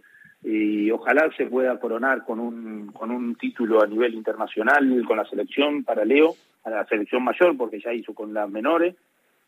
Y 0.43 0.91
ojalá 0.91 1.31
se 1.37 1.47
pueda 1.47 1.79
coronar 1.79 2.25
con 2.25 2.41
un, 2.41 2.93
con 2.93 3.11
un 3.11 3.35
título 3.37 3.83
a 3.83 3.87
nivel 3.87 4.15
internacional 4.15 5.05
con 5.07 5.19
la 5.19 5.27
selección 5.27 5.85
para 5.85 6.05
Leo, 6.05 6.35
a 6.65 6.71
la 6.71 6.87
selección 6.87 7.23
mayor, 7.23 7.57
porque 7.57 7.81
ya 7.81 7.93
hizo 7.93 8.15
con 8.15 8.33
las 8.33 8.49
menores. 8.49 8.95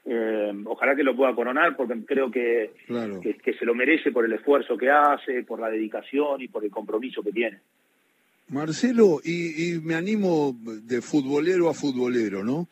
Eh, 0.05 0.53
ojalá 0.67 0.97
que 0.97 1.05
lo 1.05 1.17
pueda 1.17 1.35
coronar 1.35 1.77
porque 1.77 1.95
creo 2.05 2.31
que, 2.31 2.73
que, 2.87 3.55
se 3.55 3.65
lo 3.65 3.75
merece 3.75 4.11
por 4.11 4.25
el 4.25 4.33
esfuerzo 4.33 4.77
que 4.77 4.91
hace, 4.91 5.45
por 5.45 5.61
la 5.61 5.71
dedicación 5.71 6.43
y 6.43 6.49
por 6.49 6.65
el 6.65 6.71
compromiso 6.71 7.23
que 7.23 7.33
tiene. 7.33 7.61
Marcelo, 8.49 9.21
y 9.25 9.81
me 9.83 9.95
animo 9.95 10.57
de 10.61 11.01
futbolero 11.01 11.71
a 11.71 11.75
futbolero, 11.75 12.43
¿no? 12.43 12.69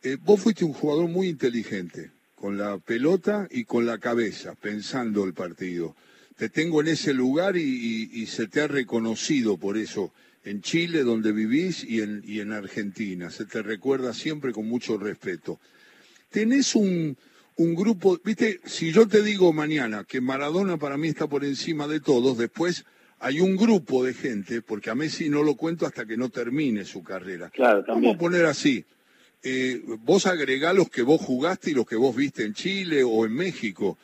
Eh, 0.00 0.16
vos 0.22 0.40
fuiste 0.40 0.64
un 0.64 0.72
jugador 0.72 1.08
muy 1.08 1.26
inteligente, 1.26 2.12
con 2.36 2.56
la 2.56 2.78
pelota 2.78 3.48
y 3.50 3.64
con 3.64 3.84
la 3.84 3.98
cabeza, 3.98 4.54
pensando 4.54 5.24
el 5.24 5.34
partido. 5.34 5.96
Te 6.36 6.48
tengo 6.48 6.80
en 6.80 6.88
ese 6.88 7.12
lugar 7.12 7.56
y, 7.56 8.24
se 8.26 8.46
te 8.46 8.60
ha 8.60 8.68
reconocido 8.68 9.56
por 9.56 9.76
eso 9.76 10.12
en 10.44 10.62
Chile, 10.62 11.02
donde 11.02 11.32
vivís, 11.32 11.82
y 11.82 12.00
en, 12.00 12.22
y 12.24 12.38
en 12.38 12.52
Argentina. 12.52 13.30
Se 13.30 13.44
te 13.44 13.60
recuerda 13.60 14.14
siempre 14.14 14.52
con 14.52 14.68
mucho 14.68 14.98
respeto. 14.98 15.58
Tenés 16.30 16.74
un, 16.74 17.16
un 17.56 17.74
grupo, 17.74 18.18
viste, 18.24 18.60
si 18.64 18.92
yo 18.92 19.08
te 19.08 19.22
digo 19.22 19.52
mañana 19.52 20.04
que 20.04 20.20
Maradona 20.20 20.76
para 20.76 20.96
mí 20.96 21.08
está 21.08 21.26
por 21.26 21.44
encima 21.44 21.86
de 21.86 22.00
todos, 22.00 22.38
después 22.38 22.84
hay 23.18 23.40
un 23.40 23.56
grupo 23.56 24.04
de 24.04 24.14
gente, 24.14 24.62
porque 24.62 24.90
a 24.90 24.94
Messi 24.94 25.28
no 25.28 25.42
lo 25.42 25.56
cuento 25.56 25.86
hasta 25.86 26.06
que 26.06 26.16
no 26.16 26.28
termine 26.28 26.84
su 26.84 27.02
carrera. 27.02 27.50
Claro, 27.50 27.84
Vamos 27.86 28.14
a 28.14 28.18
poner 28.18 28.46
así, 28.46 28.84
eh, 29.42 29.82
vos 30.04 30.26
agregá 30.26 30.72
los 30.72 30.88
que 30.88 31.02
vos 31.02 31.20
jugaste 31.20 31.70
y 31.70 31.74
los 31.74 31.86
que 31.86 31.96
vos 31.96 32.14
viste 32.14 32.44
en 32.44 32.54
Chile 32.54 33.02
o 33.04 33.24
en 33.24 33.34
México. 33.34 33.98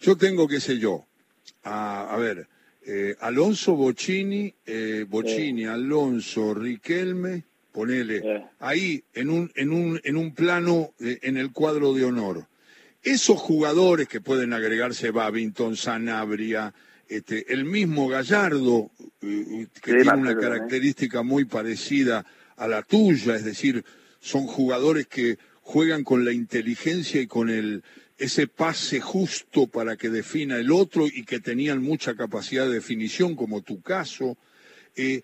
Yo 0.00 0.16
tengo, 0.16 0.48
qué 0.48 0.60
sé 0.60 0.78
yo, 0.78 1.06
a, 1.64 2.16
ver, 2.18 2.46
eh, 2.86 3.16
Alonso 3.20 3.74
Bocini, 3.74 4.54
eh, 4.64 5.04
Bocini, 5.08 5.64
Alonso, 5.64 6.54
Riquelme, 6.54 7.44
ponele, 7.72 8.46
ahí 8.58 9.04
en 9.14 9.30
un, 9.30 9.52
en 9.54 9.72
un, 9.72 10.00
en 10.04 10.16
un 10.16 10.34
plano 10.34 10.94
en 10.98 11.36
el 11.36 11.52
cuadro 11.52 11.92
de 11.94 12.04
honor. 12.04 12.46
Esos 13.02 13.38
jugadores 13.38 14.08
que 14.08 14.20
pueden 14.20 14.52
agregarse 14.52 15.10
Babington, 15.10 15.76
Sanabria, 15.76 16.74
este, 17.08 17.52
el 17.52 17.64
mismo 17.64 18.08
Gallardo, 18.08 18.90
que 19.20 19.68
tiene 19.82 20.12
una 20.12 20.36
característica 20.36 21.22
muy 21.22 21.44
parecida 21.44 22.26
a 22.56 22.68
la 22.68 22.82
tuya, 22.82 23.36
es 23.36 23.44
decir, 23.44 23.84
son 24.20 24.46
jugadores 24.46 25.06
que 25.06 25.38
juegan 25.62 26.04
con 26.04 26.24
la 26.24 26.32
inteligencia 26.32 27.20
y 27.20 27.26
con 27.26 27.50
el 27.50 27.82
ese 28.18 28.48
pase 28.48 29.00
justo 29.00 29.68
para 29.68 29.96
que 29.96 30.10
defina 30.10 30.56
el 30.56 30.72
otro 30.72 31.06
y 31.06 31.24
que 31.24 31.38
tenían 31.38 31.80
mucha 31.80 32.16
capacidad 32.16 32.66
de 32.66 32.74
definición, 32.74 33.36
como 33.36 33.62
tu 33.62 33.80
caso. 33.80 34.36
Eh, 34.96 35.22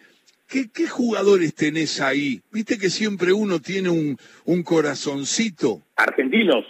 ¿qué, 0.49 0.87
jugadores 0.89 1.55
tenés 1.55 2.01
ahí? 2.01 2.41
Viste 2.53 2.79
que 2.79 2.91
siempre 2.91 3.33
uno 3.33 3.61
tiene 3.61 3.91
un, 3.91 4.17
un 4.45 4.63
corazoncito. 4.63 5.83
Argentinos. 5.97 6.65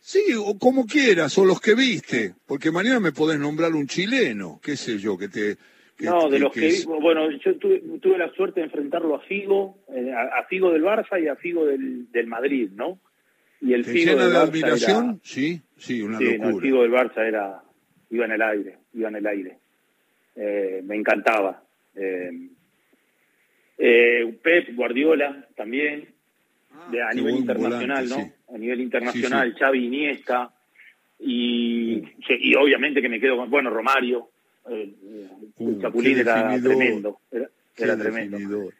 Sí, 0.00 0.20
o 0.36 0.58
como 0.58 0.86
quieras, 0.86 1.38
o 1.38 1.44
los 1.44 1.60
que 1.60 1.74
viste, 1.74 2.34
porque 2.46 2.72
mañana 2.72 2.98
me 2.98 3.12
podés 3.12 3.38
nombrar 3.38 3.72
un 3.72 3.86
chileno, 3.86 4.58
qué 4.60 4.76
sé 4.76 4.98
yo, 4.98 5.16
que 5.16 5.28
te, 5.28 5.56
no, 6.00 6.28
de 6.28 6.38
los 6.40 6.52
que, 6.52 6.82
bueno, 6.86 7.30
yo 7.30 7.56
tuve, 7.56 8.18
la 8.18 8.32
suerte 8.32 8.60
de 8.60 8.66
enfrentarlo 8.66 9.14
a 9.14 9.20
Figo, 9.20 9.78
eh, 9.88 10.12
a, 10.12 10.44
Figo 10.44 10.72
del 10.72 10.82
Barça 10.82 11.22
y 11.22 11.28
a 11.28 11.36
Figo 11.36 11.66
del, 11.66 12.10
del 12.10 12.26
Madrid, 12.26 12.70
¿no? 12.74 12.98
Y 13.60 13.74
el 13.74 13.84
Figo 13.84 14.16
del 14.16 14.34
admiración? 14.34 15.20
sí, 15.22 15.60
sí, 15.76 16.02
una 16.02 16.18
locura. 16.20 16.48
el 16.48 16.60
Figo 16.60 16.82
del 16.82 16.90
Barça 16.90 17.26
era, 17.26 17.62
iba 18.10 18.24
en 18.24 18.32
el 18.32 18.42
aire, 18.42 18.78
iba 18.94 19.08
en 19.08 19.16
el 19.16 19.26
aire. 19.26 19.58
Eh, 20.34 20.80
me 20.84 20.96
encantaba. 20.96 21.62
Eh, 21.94 22.30
eh, 23.84 24.38
Pep, 24.40 24.76
Guardiola 24.76 25.44
también, 25.56 26.06
de, 26.92 27.02
a 27.02 27.10
nivel 27.10 27.34
internacional, 27.34 28.08
¿no? 28.08 28.32
A 28.54 28.56
nivel 28.56 28.80
internacional, 28.80 29.56
Xavi, 29.58 29.86
Iniesta, 29.86 30.52
y, 31.18 32.00
y 32.28 32.54
obviamente 32.54 33.02
que 33.02 33.08
me 33.08 33.18
quedo 33.18 33.36
con, 33.36 33.50
bueno, 33.50 33.70
Romario, 33.70 34.28
el, 34.68 34.94
uh, 35.58 35.80
Chapulín 35.80 36.16
era 36.16 36.56
tremendo, 36.62 37.18
era, 37.76 37.98
tremendo. 37.98 38.70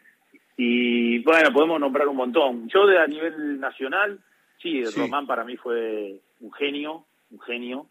Y 0.55 1.19
bueno, 1.19 1.51
podemos 1.51 1.81
nombrar 1.81 2.07
un 2.07 2.15
montón. 2.15 2.69
Yo 2.69 2.87
de 2.87 2.97
a 2.97 3.05
nivel 3.05 3.59
nacional, 3.59 4.21
sí, 4.61 4.85
Román 4.85 5.27
para 5.27 5.43
mí 5.43 5.57
fue 5.57 6.15
un 6.39 6.53
genio, 6.53 7.03
un 7.29 7.41
genio. 7.41 7.87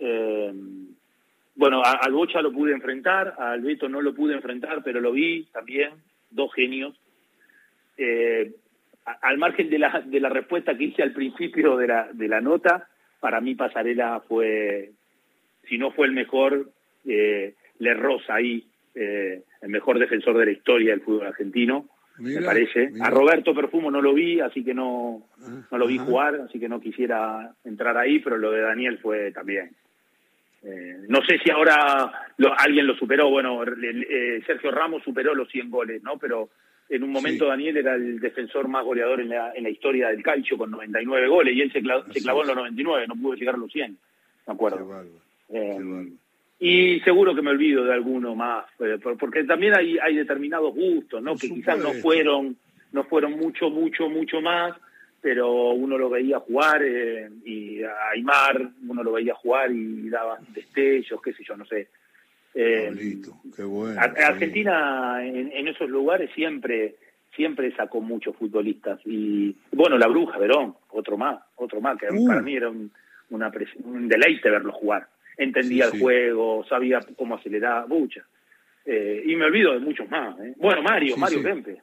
Eh, 0.00 0.52
bueno, 1.54 1.82
al 1.84 2.12
Bocha 2.12 2.42
lo 2.42 2.52
pude 2.52 2.72
enfrentar, 2.72 3.36
al 3.38 3.60
Beto 3.60 3.88
no 3.88 4.02
lo 4.02 4.12
pude 4.12 4.34
enfrentar, 4.34 4.82
pero 4.82 5.00
lo 5.00 5.12
vi 5.12 5.44
también, 5.52 5.90
dos 6.30 6.52
genios. 6.54 6.98
Eh, 7.96 8.52
al 9.04 9.38
margen 9.38 9.70
de 9.70 9.78
la, 9.78 10.02
de 10.04 10.20
la 10.20 10.28
respuesta 10.28 10.76
que 10.76 10.84
hice 10.84 11.02
al 11.02 11.12
principio 11.12 11.76
de 11.76 11.86
la, 11.86 12.08
de 12.12 12.28
la 12.28 12.40
nota, 12.40 12.88
para 13.20 13.40
mí 13.40 13.54
Pasarela 13.54 14.20
fue, 14.26 14.90
si 15.68 15.78
no 15.78 15.92
fue 15.92 16.06
el 16.06 16.12
mejor, 16.12 16.70
eh, 17.06 17.54
Le 17.78 17.94
Rosa 17.94 18.34
ahí, 18.34 18.66
eh, 18.94 19.42
el 19.62 19.68
mejor 19.68 19.98
defensor 19.98 20.36
de 20.38 20.46
la 20.46 20.52
historia 20.52 20.90
del 20.90 21.02
fútbol 21.02 21.26
argentino, 21.26 21.88
me 22.18 22.40
parece. 22.40 22.92
A 23.00 23.10
Roberto 23.10 23.54
Perfumo 23.54 23.90
no 23.90 24.00
lo 24.00 24.14
vi, 24.14 24.40
así 24.40 24.64
que 24.64 24.72
no, 24.72 25.26
no 25.70 25.78
lo 25.78 25.86
vi 25.86 25.98
jugar, 25.98 26.36
así 26.36 26.58
que 26.58 26.68
no 26.68 26.80
quisiera 26.80 27.52
entrar 27.64 27.96
ahí, 27.98 28.20
pero 28.20 28.38
lo 28.38 28.52
de 28.52 28.62
Daniel 28.62 28.98
fue 28.98 29.32
también. 29.32 29.70
Eh, 30.68 31.04
no 31.08 31.22
sé 31.24 31.38
si 31.38 31.50
ahora 31.50 32.10
alguien 32.58 32.88
lo 32.88 32.96
superó, 32.96 33.30
bueno, 33.30 33.62
eh, 33.62 34.42
Sergio 34.44 34.72
Ramos 34.72 35.02
superó 35.04 35.32
los 35.32 35.48
100 35.48 35.70
goles, 35.70 36.02
¿no? 36.02 36.18
Pero 36.18 36.48
en 36.88 37.04
un 37.04 37.10
momento 37.10 37.46
Daniel 37.46 37.76
era 37.76 37.94
el 37.94 38.18
defensor 38.18 38.66
más 38.66 38.84
goleador 38.84 39.20
en 39.20 39.28
la, 39.28 39.52
en 39.54 39.62
la 39.62 39.70
historia 39.70 40.08
del 40.08 40.24
calcio 40.24 40.58
con 40.58 40.72
99 40.72 41.28
goles 41.28 41.54
y 41.54 41.60
él 41.60 41.72
se 41.72 41.82
clavó, 41.82 42.12
se 42.12 42.20
clavó 42.20 42.42
en 42.42 42.48
los 42.48 42.56
99, 42.56 43.06
no 43.06 43.14
pudo 43.14 43.34
llegar 43.34 43.54
a 43.54 43.58
los 43.58 43.70
100, 43.70 43.96
me 44.46 44.52
acuerdo. 44.52 45.04
Eh, 45.50 46.08
y 46.58 47.00
seguro 47.00 47.34
que 47.34 47.42
me 47.42 47.50
olvido 47.50 47.84
de 47.84 47.92
alguno 47.92 48.34
más, 48.34 48.64
porque 49.18 49.44
también 49.44 49.74
hay, 49.74 49.98
hay 49.98 50.16
determinados 50.16 50.74
gustos, 50.74 51.22
¿no? 51.22 51.36
que 51.36 51.48
quizás 51.48 51.78
no 51.78 51.92
fueron, 51.92 52.56
no 52.90 53.04
fueron 53.04 53.32
mucho, 53.32 53.70
mucho, 53.70 54.08
mucho 54.08 54.40
más, 54.40 54.74
pero 55.26 55.72
uno 55.72 55.98
lo 55.98 56.08
veía 56.08 56.38
jugar 56.38 56.84
eh, 56.84 57.28
y 57.44 57.82
a 57.82 58.10
Aymar 58.14 58.70
uno 58.86 59.02
lo 59.02 59.10
veía 59.10 59.34
jugar 59.34 59.72
y 59.72 60.08
daba 60.08 60.38
destellos, 60.54 61.20
qué 61.20 61.32
sé 61.32 61.42
yo, 61.42 61.56
no 61.56 61.66
sé. 61.66 61.88
Eh, 62.54 63.18
qué 63.56 63.64
bueno, 63.64 64.00
Argentina 64.00 65.18
en, 65.26 65.66
esos 65.66 65.90
lugares 65.90 66.30
siempre 66.32 66.94
siempre 67.34 67.74
sacó 67.74 68.00
muchos 68.00 68.36
futbolistas 68.36 69.00
y 69.04 69.52
bueno 69.72 69.98
la 69.98 70.06
bruja 70.06 70.38
Verón 70.38 70.76
otro 70.90 71.16
más 71.18 71.42
otro 71.56 71.80
más 71.80 71.98
que 71.98 72.06
para 72.06 72.40
uh. 72.40 72.44
mí 72.44 72.54
era 72.54 72.70
un, 72.70 72.92
una 73.30 73.50
un 73.82 74.08
deleite 74.08 74.48
verlo 74.48 74.72
jugar 74.72 75.08
entendía 75.36 75.86
el 75.86 76.00
juego 76.00 76.64
sabía 76.68 77.00
cómo 77.16 77.34
acelerar 77.34 77.88
mucha 77.88 78.24
eh, 78.86 79.24
y 79.26 79.34
me 79.34 79.46
olvido 79.46 79.72
de 79.72 79.80
muchos 79.80 80.08
más 80.08 80.38
¿eh? 80.38 80.54
bueno 80.56 80.82
Mario 80.82 81.16
Mario 81.18 81.42
Kempe 81.42 81.82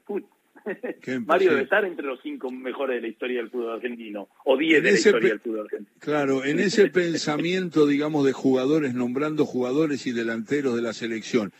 Mario 1.26 1.52
debe 1.52 1.64
estar 1.64 1.86
entre 1.86 2.06
los 2.06 2.20
cinco 2.22 2.52
mejores 2.52 2.98
de 2.98 3.02
la 3.02 3.08
historia 3.08 3.38
del 3.40 3.50
fútbol 3.50 3.74
argentino, 3.74 4.30
o 4.46 4.58
diez 4.58 4.84
de 4.84 4.92
la 4.92 4.98
historia 4.98 5.30
del 5.30 5.40
fútbol 5.40 5.62
argentino. 5.62 5.98
Claro, 6.00 6.46
en 6.46 6.60
ese 6.60 6.90
pensamiento, 6.92 7.88
digamos, 7.88 8.26
de 8.26 8.34
jugadores, 8.34 8.94
nombrando 8.94 9.46
jugadores 9.46 10.08
y 10.08 10.12
delanteros 10.12 10.76
de 10.76 10.82
la 10.82 10.94
selección, 10.94 11.52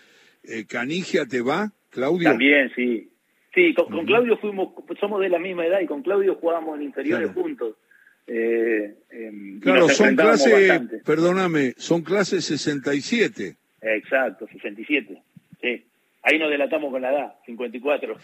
eh, 0.44 0.66
¿Canigia 0.66 1.26
te 1.26 1.42
va, 1.42 1.72
Claudio? 1.90 2.30
También, 2.30 2.72
sí. 2.76 3.10
Sí, 3.54 3.74
con, 3.76 4.06
Claudio 4.06 4.38
fuimos, 4.38 4.70
somos 5.00 5.22
de 5.22 5.30
la 5.30 5.38
misma 5.38 5.66
edad 5.66 5.80
y 5.80 5.86
con 5.86 6.02
Claudio 6.02 6.36
jugábamos 6.36 6.78
en 6.78 6.86
inferiores 6.86 7.32
juntos. 7.32 7.76
Eh, 8.26 8.96
em, 9.12 9.60
claro, 9.60 9.90
son 9.90 10.16
clases, 10.16 10.82
perdóname, 11.06 11.74
son 11.78 12.02
clases 12.02 12.46
67. 12.46 13.56
Exacto, 13.82 14.48
67, 14.48 15.22
sí. 15.62 15.86
Ahí 16.24 16.40
nos 16.40 16.50
delatamos 16.50 16.92
con 16.92 17.02
la 17.02 17.12
edad, 17.12 17.36
54. 17.46 18.16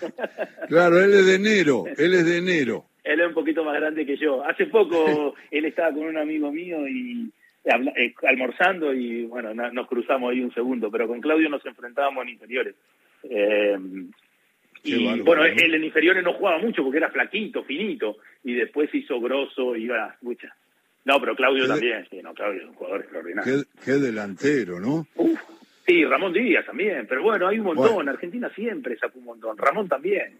Claro, 0.68 1.00
él 1.00 1.14
es 1.14 1.26
de 1.26 1.36
enero, 1.36 1.84
él 1.86 2.14
es 2.14 2.26
de 2.26 2.38
enero. 2.38 2.86
Él 3.04 3.20
es 3.20 3.28
un 3.28 3.34
poquito 3.34 3.64
más 3.64 3.76
grande 3.76 4.06
que 4.06 4.18
yo. 4.18 4.46
Hace 4.46 4.68
poco 4.68 5.36
él 5.52 5.66
estaba 5.66 5.92
con 5.92 6.04
un 6.04 6.18
amigo 6.18 6.52
mío 6.52 6.88
y 6.88 7.30
eh, 7.66 8.14
almorzando 8.24 8.94
y 8.94 9.26
bueno, 9.26 9.54
nos 9.54 9.88
cruzamos 9.88 10.32
ahí 10.32 10.42
un 10.42 10.54
segundo, 10.54 10.90
pero 10.90 11.08
con 11.08 11.20
Claudio 11.20 11.50
nos 11.50 11.66
enfrentábamos 11.66 12.24
en 12.24 12.30
inferiores. 12.30 12.76
Eh, 13.24 13.78
y 14.84 15.20
bueno, 15.22 15.44
él 15.44 15.74
en 15.74 15.84
inferiores 15.84 16.24
no 16.24 16.34
jugaba 16.34 16.60
mucho 16.60 16.84
porque 16.84 17.00
era 17.00 17.12
flaquito, 17.12 17.64
finito, 17.64 18.18
y 18.44 18.54
después 18.54 18.90
se 18.90 19.00
hizo 19.00 19.20
grosso 19.20 19.76
y 19.76 19.84
iba, 19.84 20.16
mucha. 20.22 20.56
No, 21.06 21.20
pero 21.20 21.36
Claudio 21.36 21.68
también, 21.68 22.06
sí, 22.10 22.22
no, 22.22 22.34
Claudio 22.34 22.62
es 22.62 22.68
un 22.68 22.76
jugador 22.76 23.02
extraordinario. 23.02 23.64
Qué, 23.84 23.92
delantero, 23.94 24.80
¿no? 24.80 25.06
Uf, 25.16 25.40
Sí, 25.90 26.06
Ramón 26.06 26.34
Díaz 26.34 26.68
también, 26.68 27.08
pero 27.10 27.24
bueno, 27.24 27.48
hay 27.48 27.58
un 27.58 27.66
montón. 27.66 28.08
Argentina 28.08 28.48
siempre 28.54 28.96
sacó 28.96 29.18
un 29.18 29.26
montón. 29.26 29.58
Ramón 29.58 29.88
también. 29.88 30.38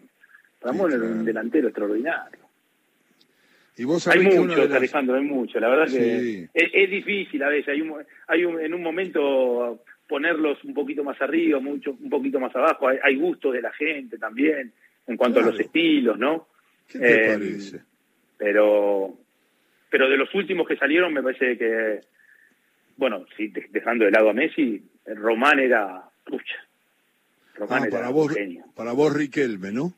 Ramón 0.60 0.92
es 0.92 0.98
un 0.98 1.24
delantero 1.24 1.66
extraordinario. 1.66 2.38
Y 3.76 3.82
vos 3.82 4.06
hay 4.06 4.20
mucho, 4.20 4.62
Alejandro, 4.62 5.16
hay 5.16 5.24
mucho. 5.24 5.58
La 5.58 5.68
verdad 5.68 5.88
que 5.88 6.48
es, 6.54 6.90
difícil 6.90 7.42
a 7.42 7.48
veces. 7.48 7.70
Hay 7.70 7.80
un, 7.80 7.94
hay 8.28 8.44
un, 8.44 8.60
en 8.60 8.74
un 8.74 8.80
momento 8.80 9.82
ponerlos 10.06 10.62
un 10.62 10.72
poquito 10.72 11.02
más 11.02 11.20
arriba, 11.20 11.58
mucho, 11.58 11.96
un 12.00 12.10
poquito 12.10 12.38
más 12.38 12.54
abajo. 12.54 12.86
Hay, 12.86 12.98
hay 13.02 13.16
gustos 13.16 13.52
de 13.52 13.62
la 13.62 13.72
gente 13.72 14.18
también 14.18 14.72
en 15.08 15.16
cuanto 15.16 15.40
a 15.40 15.42
los 15.42 15.58
estilos, 15.58 16.16
¿no? 16.16 16.46
¿Qué 16.86 16.98
te 17.00 17.24
eh, 17.24 17.28
parece? 17.32 17.80
Pero, 18.38 19.16
pero 19.90 20.08
de 20.08 20.16
los 20.16 20.32
últimos 20.32 20.68
que 20.68 20.76
salieron 20.76 21.12
me 21.12 21.24
parece 21.24 21.58
que, 21.58 22.00
bueno, 23.00 23.24
sí, 23.34 23.50
dejando 23.70 24.04
de 24.04 24.10
lado 24.10 24.28
a 24.28 24.34
Messi, 24.34 24.82
Román 25.06 25.58
era, 25.58 26.04
pucha, 26.22 26.54
Román 27.56 27.82
ah, 27.82 27.86
era 27.86 27.96
para 27.96 28.08
un 28.10 28.14
vos, 28.14 28.34
genio. 28.34 28.64
Para 28.76 28.92
vos 28.92 29.12
Riquelme, 29.14 29.72
¿no? 29.72 29.94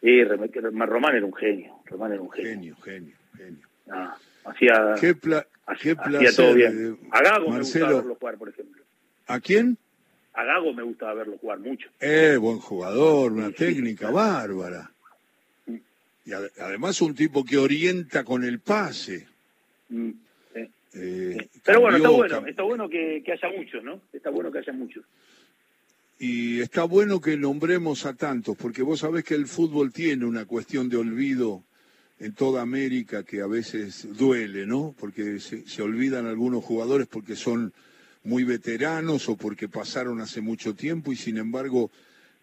Sí, 0.00 0.24
Román 0.24 1.16
era 1.16 1.26
un 1.26 1.34
genio, 1.34 1.80
Román 1.84 2.12
era 2.12 2.22
un 2.22 2.30
genio. 2.32 2.50
Genio, 2.50 2.76
genio, 2.76 3.16
genio. 3.36 3.68
Ah, 3.90 4.16
hacía, 4.46 4.94
qué, 4.98 5.14
qué 5.82 5.94
placer, 5.96 6.34
todo 6.34 6.54
bien. 6.54 6.98
A 7.10 7.22
Gago 7.22 7.50
me 7.50 7.58
gustaba 7.58 7.92
verlo 7.92 8.14
jugar, 8.14 8.38
por 8.38 8.48
ejemplo. 8.48 8.82
¿A 9.26 9.40
quién? 9.40 9.76
A 10.32 10.44
Gago 10.44 10.72
me 10.72 10.82
gustaba 10.82 11.12
verlo 11.12 11.36
jugar 11.36 11.58
mucho. 11.58 11.90
Eh, 12.00 12.38
buen 12.40 12.58
jugador, 12.58 13.32
una 13.32 13.50
técnica 13.50 14.10
bárbara. 14.10 14.90
Mm. 15.66 15.76
Y 16.24 16.32
además 16.32 17.02
un 17.02 17.14
tipo 17.14 17.44
que 17.44 17.58
orienta 17.58 18.24
con 18.24 18.44
el 18.44 18.60
pase. 18.60 19.28
Mm. 19.90 20.23
Eh, 20.94 21.48
Pero 21.64 21.80
bueno, 21.80 21.96
está 21.96 22.08
bueno, 22.08 22.46
está 22.46 22.62
bueno 22.62 22.88
que, 22.88 23.22
haya 23.26 23.56
muchos, 23.56 23.82
¿no? 23.82 24.00
Está 24.12 24.30
bueno 24.30 24.52
que 24.52 24.58
haya 24.58 24.72
muchos. 24.72 25.04
Y 26.18 26.60
está 26.60 26.84
bueno 26.84 27.20
que 27.20 27.36
nombremos 27.36 28.06
a 28.06 28.14
tantos, 28.14 28.56
porque 28.56 28.82
vos 28.82 29.00
sabés 29.00 29.24
que 29.24 29.34
el 29.34 29.46
fútbol 29.46 29.92
tiene 29.92 30.24
una 30.24 30.44
cuestión 30.44 30.88
de 30.88 30.96
olvido 30.96 31.64
en 32.20 32.32
toda 32.32 32.62
América 32.62 33.24
que 33.24 33.40
a 33.40 33.46
veces 33.46 34.06
duele, 34.16 34.66
¿no? 34.66 34.94
Porque 34.98 35.40
se, 35.40 35.82
olvidan 35.82 36.26
algunos 36.26 36.64
jugadores 36.64 37.08
porque 37.08 37.34
son 37.34 37.72
muy 38.22 38.44
veteranos 38.44 39.28
o 39.28 39.36
porque 39.36 39.68
pasaron 39.68 40.20
hace 40.20 40.40
mucho 40.40 40.74
tiempo 40.74 41.12
y 41.12 41.16
sin 41.16 41.36
embargo 41.36 41.90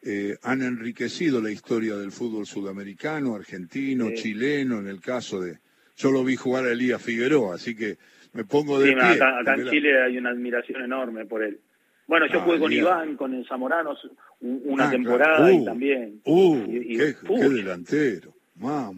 eh, 0.04 0.38
han 0.44 0.62
enriquecido 0.62 1.42
la 1.42 1.52
historia 1.52 1.96
del 1.96 2.12
fútbol 2.12 2.46
sudamericano, 2.46 3.34
argentino, 3.34 4.12
chileno, 4.14 4.80
en 4.80 4.88
el 4.88 5.00
caso 5.00 5.40
de... 5.40 5.60
Yo 5.96 6.12
lo 6.12 6.24
vi 6.24 6.36
jugar 6.36 6.66
a 6.66 6.72
Elías 6.72 7.02
Figueroa, 7.02 7.56
así 7.56 7.76
que 7.76 7.98
me 8.34 8.46
pongo 8.46 8.80
de 8.80 8.94
pie. 8.94 9.02
Acá, 9.02 9.56
en 9.56 9.70
Chile 9.70 10.02
hay 10.04 10.18
una 10.18 10.30
admiración 10.30 10.84
enorme 10.84 11.26
por 11.26 11.44
él. 11.44 11.60
Bueno, 12.08 12.28
yo 12.28 12.40
ah, 12.40 12.44
jugué 12.44 12.60
con 12.60 12.74
Iván, 12.74 13.16
con 13.16 13.34
el 13.34 13.48
Zamoranos, 13.48 14.10
una 14.42 14.88
ah, 14.88 14.92
temporada 14.92 15.52
y 15.52 15.60
uh, 15.60 15.66
también. 15.66 16.22
Uh, 16.26 16.66
qué, 16.66 17.50
delantero. 17.50 18.34
Mamá. 18.56 18.92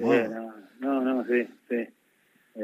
no, 0.80 1.02
no, 1.02 1.26
sí, 1.26 1.48
sí. 1.69 1.88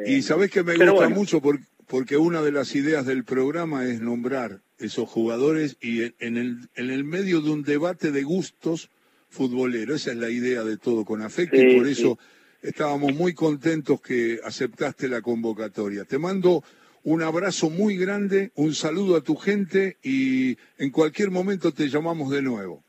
y 0.05 0.15
eh, 0.15 0.21
sabés 0.21 0.51
que 0.51 0.63
me 0.63 0.75
gusta 0.75 1.07
mucho 1.09 1.39
porque, 1.39 1.63
porque 1.87 2.17
una 2.17 2.41
de 2.41 2.51
las 2.51 2.75
ideas 2.75 3.05
del 3.05 3.23
programa 3.23 3.85
es 3.85 4.01
nombrar 4.01 4.61
esos 4.79 5.07
jugadores 5.07 5.77
y 5.81 6.03
en, 6.19 6.37
el, 6.37 6.69
en 6.75 6.89
el 6.89 7.03
medio 7.03 7.41
de 7.41 7.51
un 7.51 7.63
debate 7.63 8.11
de 8.11 8.23
gustos 8.23 8.89
futboleros. 9.29 10.01
Esa 10.01 10.11
es 10.11 10.17
la 10.17 10.29
idea 10.29 10.63
de 10.63 10.77
todo 10.77 11.05
con 11.05 11.21
afecto 11.21 11.57
y 11.57 11.77
por 11.77 11.87
eso 11.87 12.17
estábamos 12.61 13.13
muy 13.13 13.33
contentos 13.33 14.01
que 14.01 14.39
aceptaste 14.43 15.07
la 15.07 15.21
convocatoria. 15.21 16.05
Te 16.05 16.17
mando 16.17 16.63
un 17.03 17.21
abrazo 17.21 17.69
muy 17.69 17.97
grande, 17.97 18.51
un 18.55 18.73
saludo 18.73 19.15
a 19.15 19.21
tu 19.21 19.35
gente 19.35 19.97
y 20.03 20.57
en 20.77 20.91
cualquier 20.91 21.31
momento 21.31 21.71
te 21.73 21.87
llamamos 21.87 22.31
de 22.31 22.41
nuevo. 22.41 22.83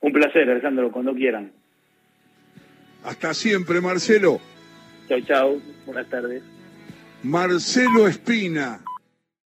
Un 0.00 0.12
placer, 0.12 0.50
Alejandro, 0.50 0.90
cuando 0.90 1.14
quieran. 1.14 1.52
Hasta 3.04 3.34
siempre, 3.34 3.80
Marcelo. 3.80 4.40
Chao, 5.08 5.20
chao. 5.20 5.60
Buenas 5.86 6.08
tardes. 6.08 6.42
Marcelo 7.22 8.08
Espina. 8.08 8.80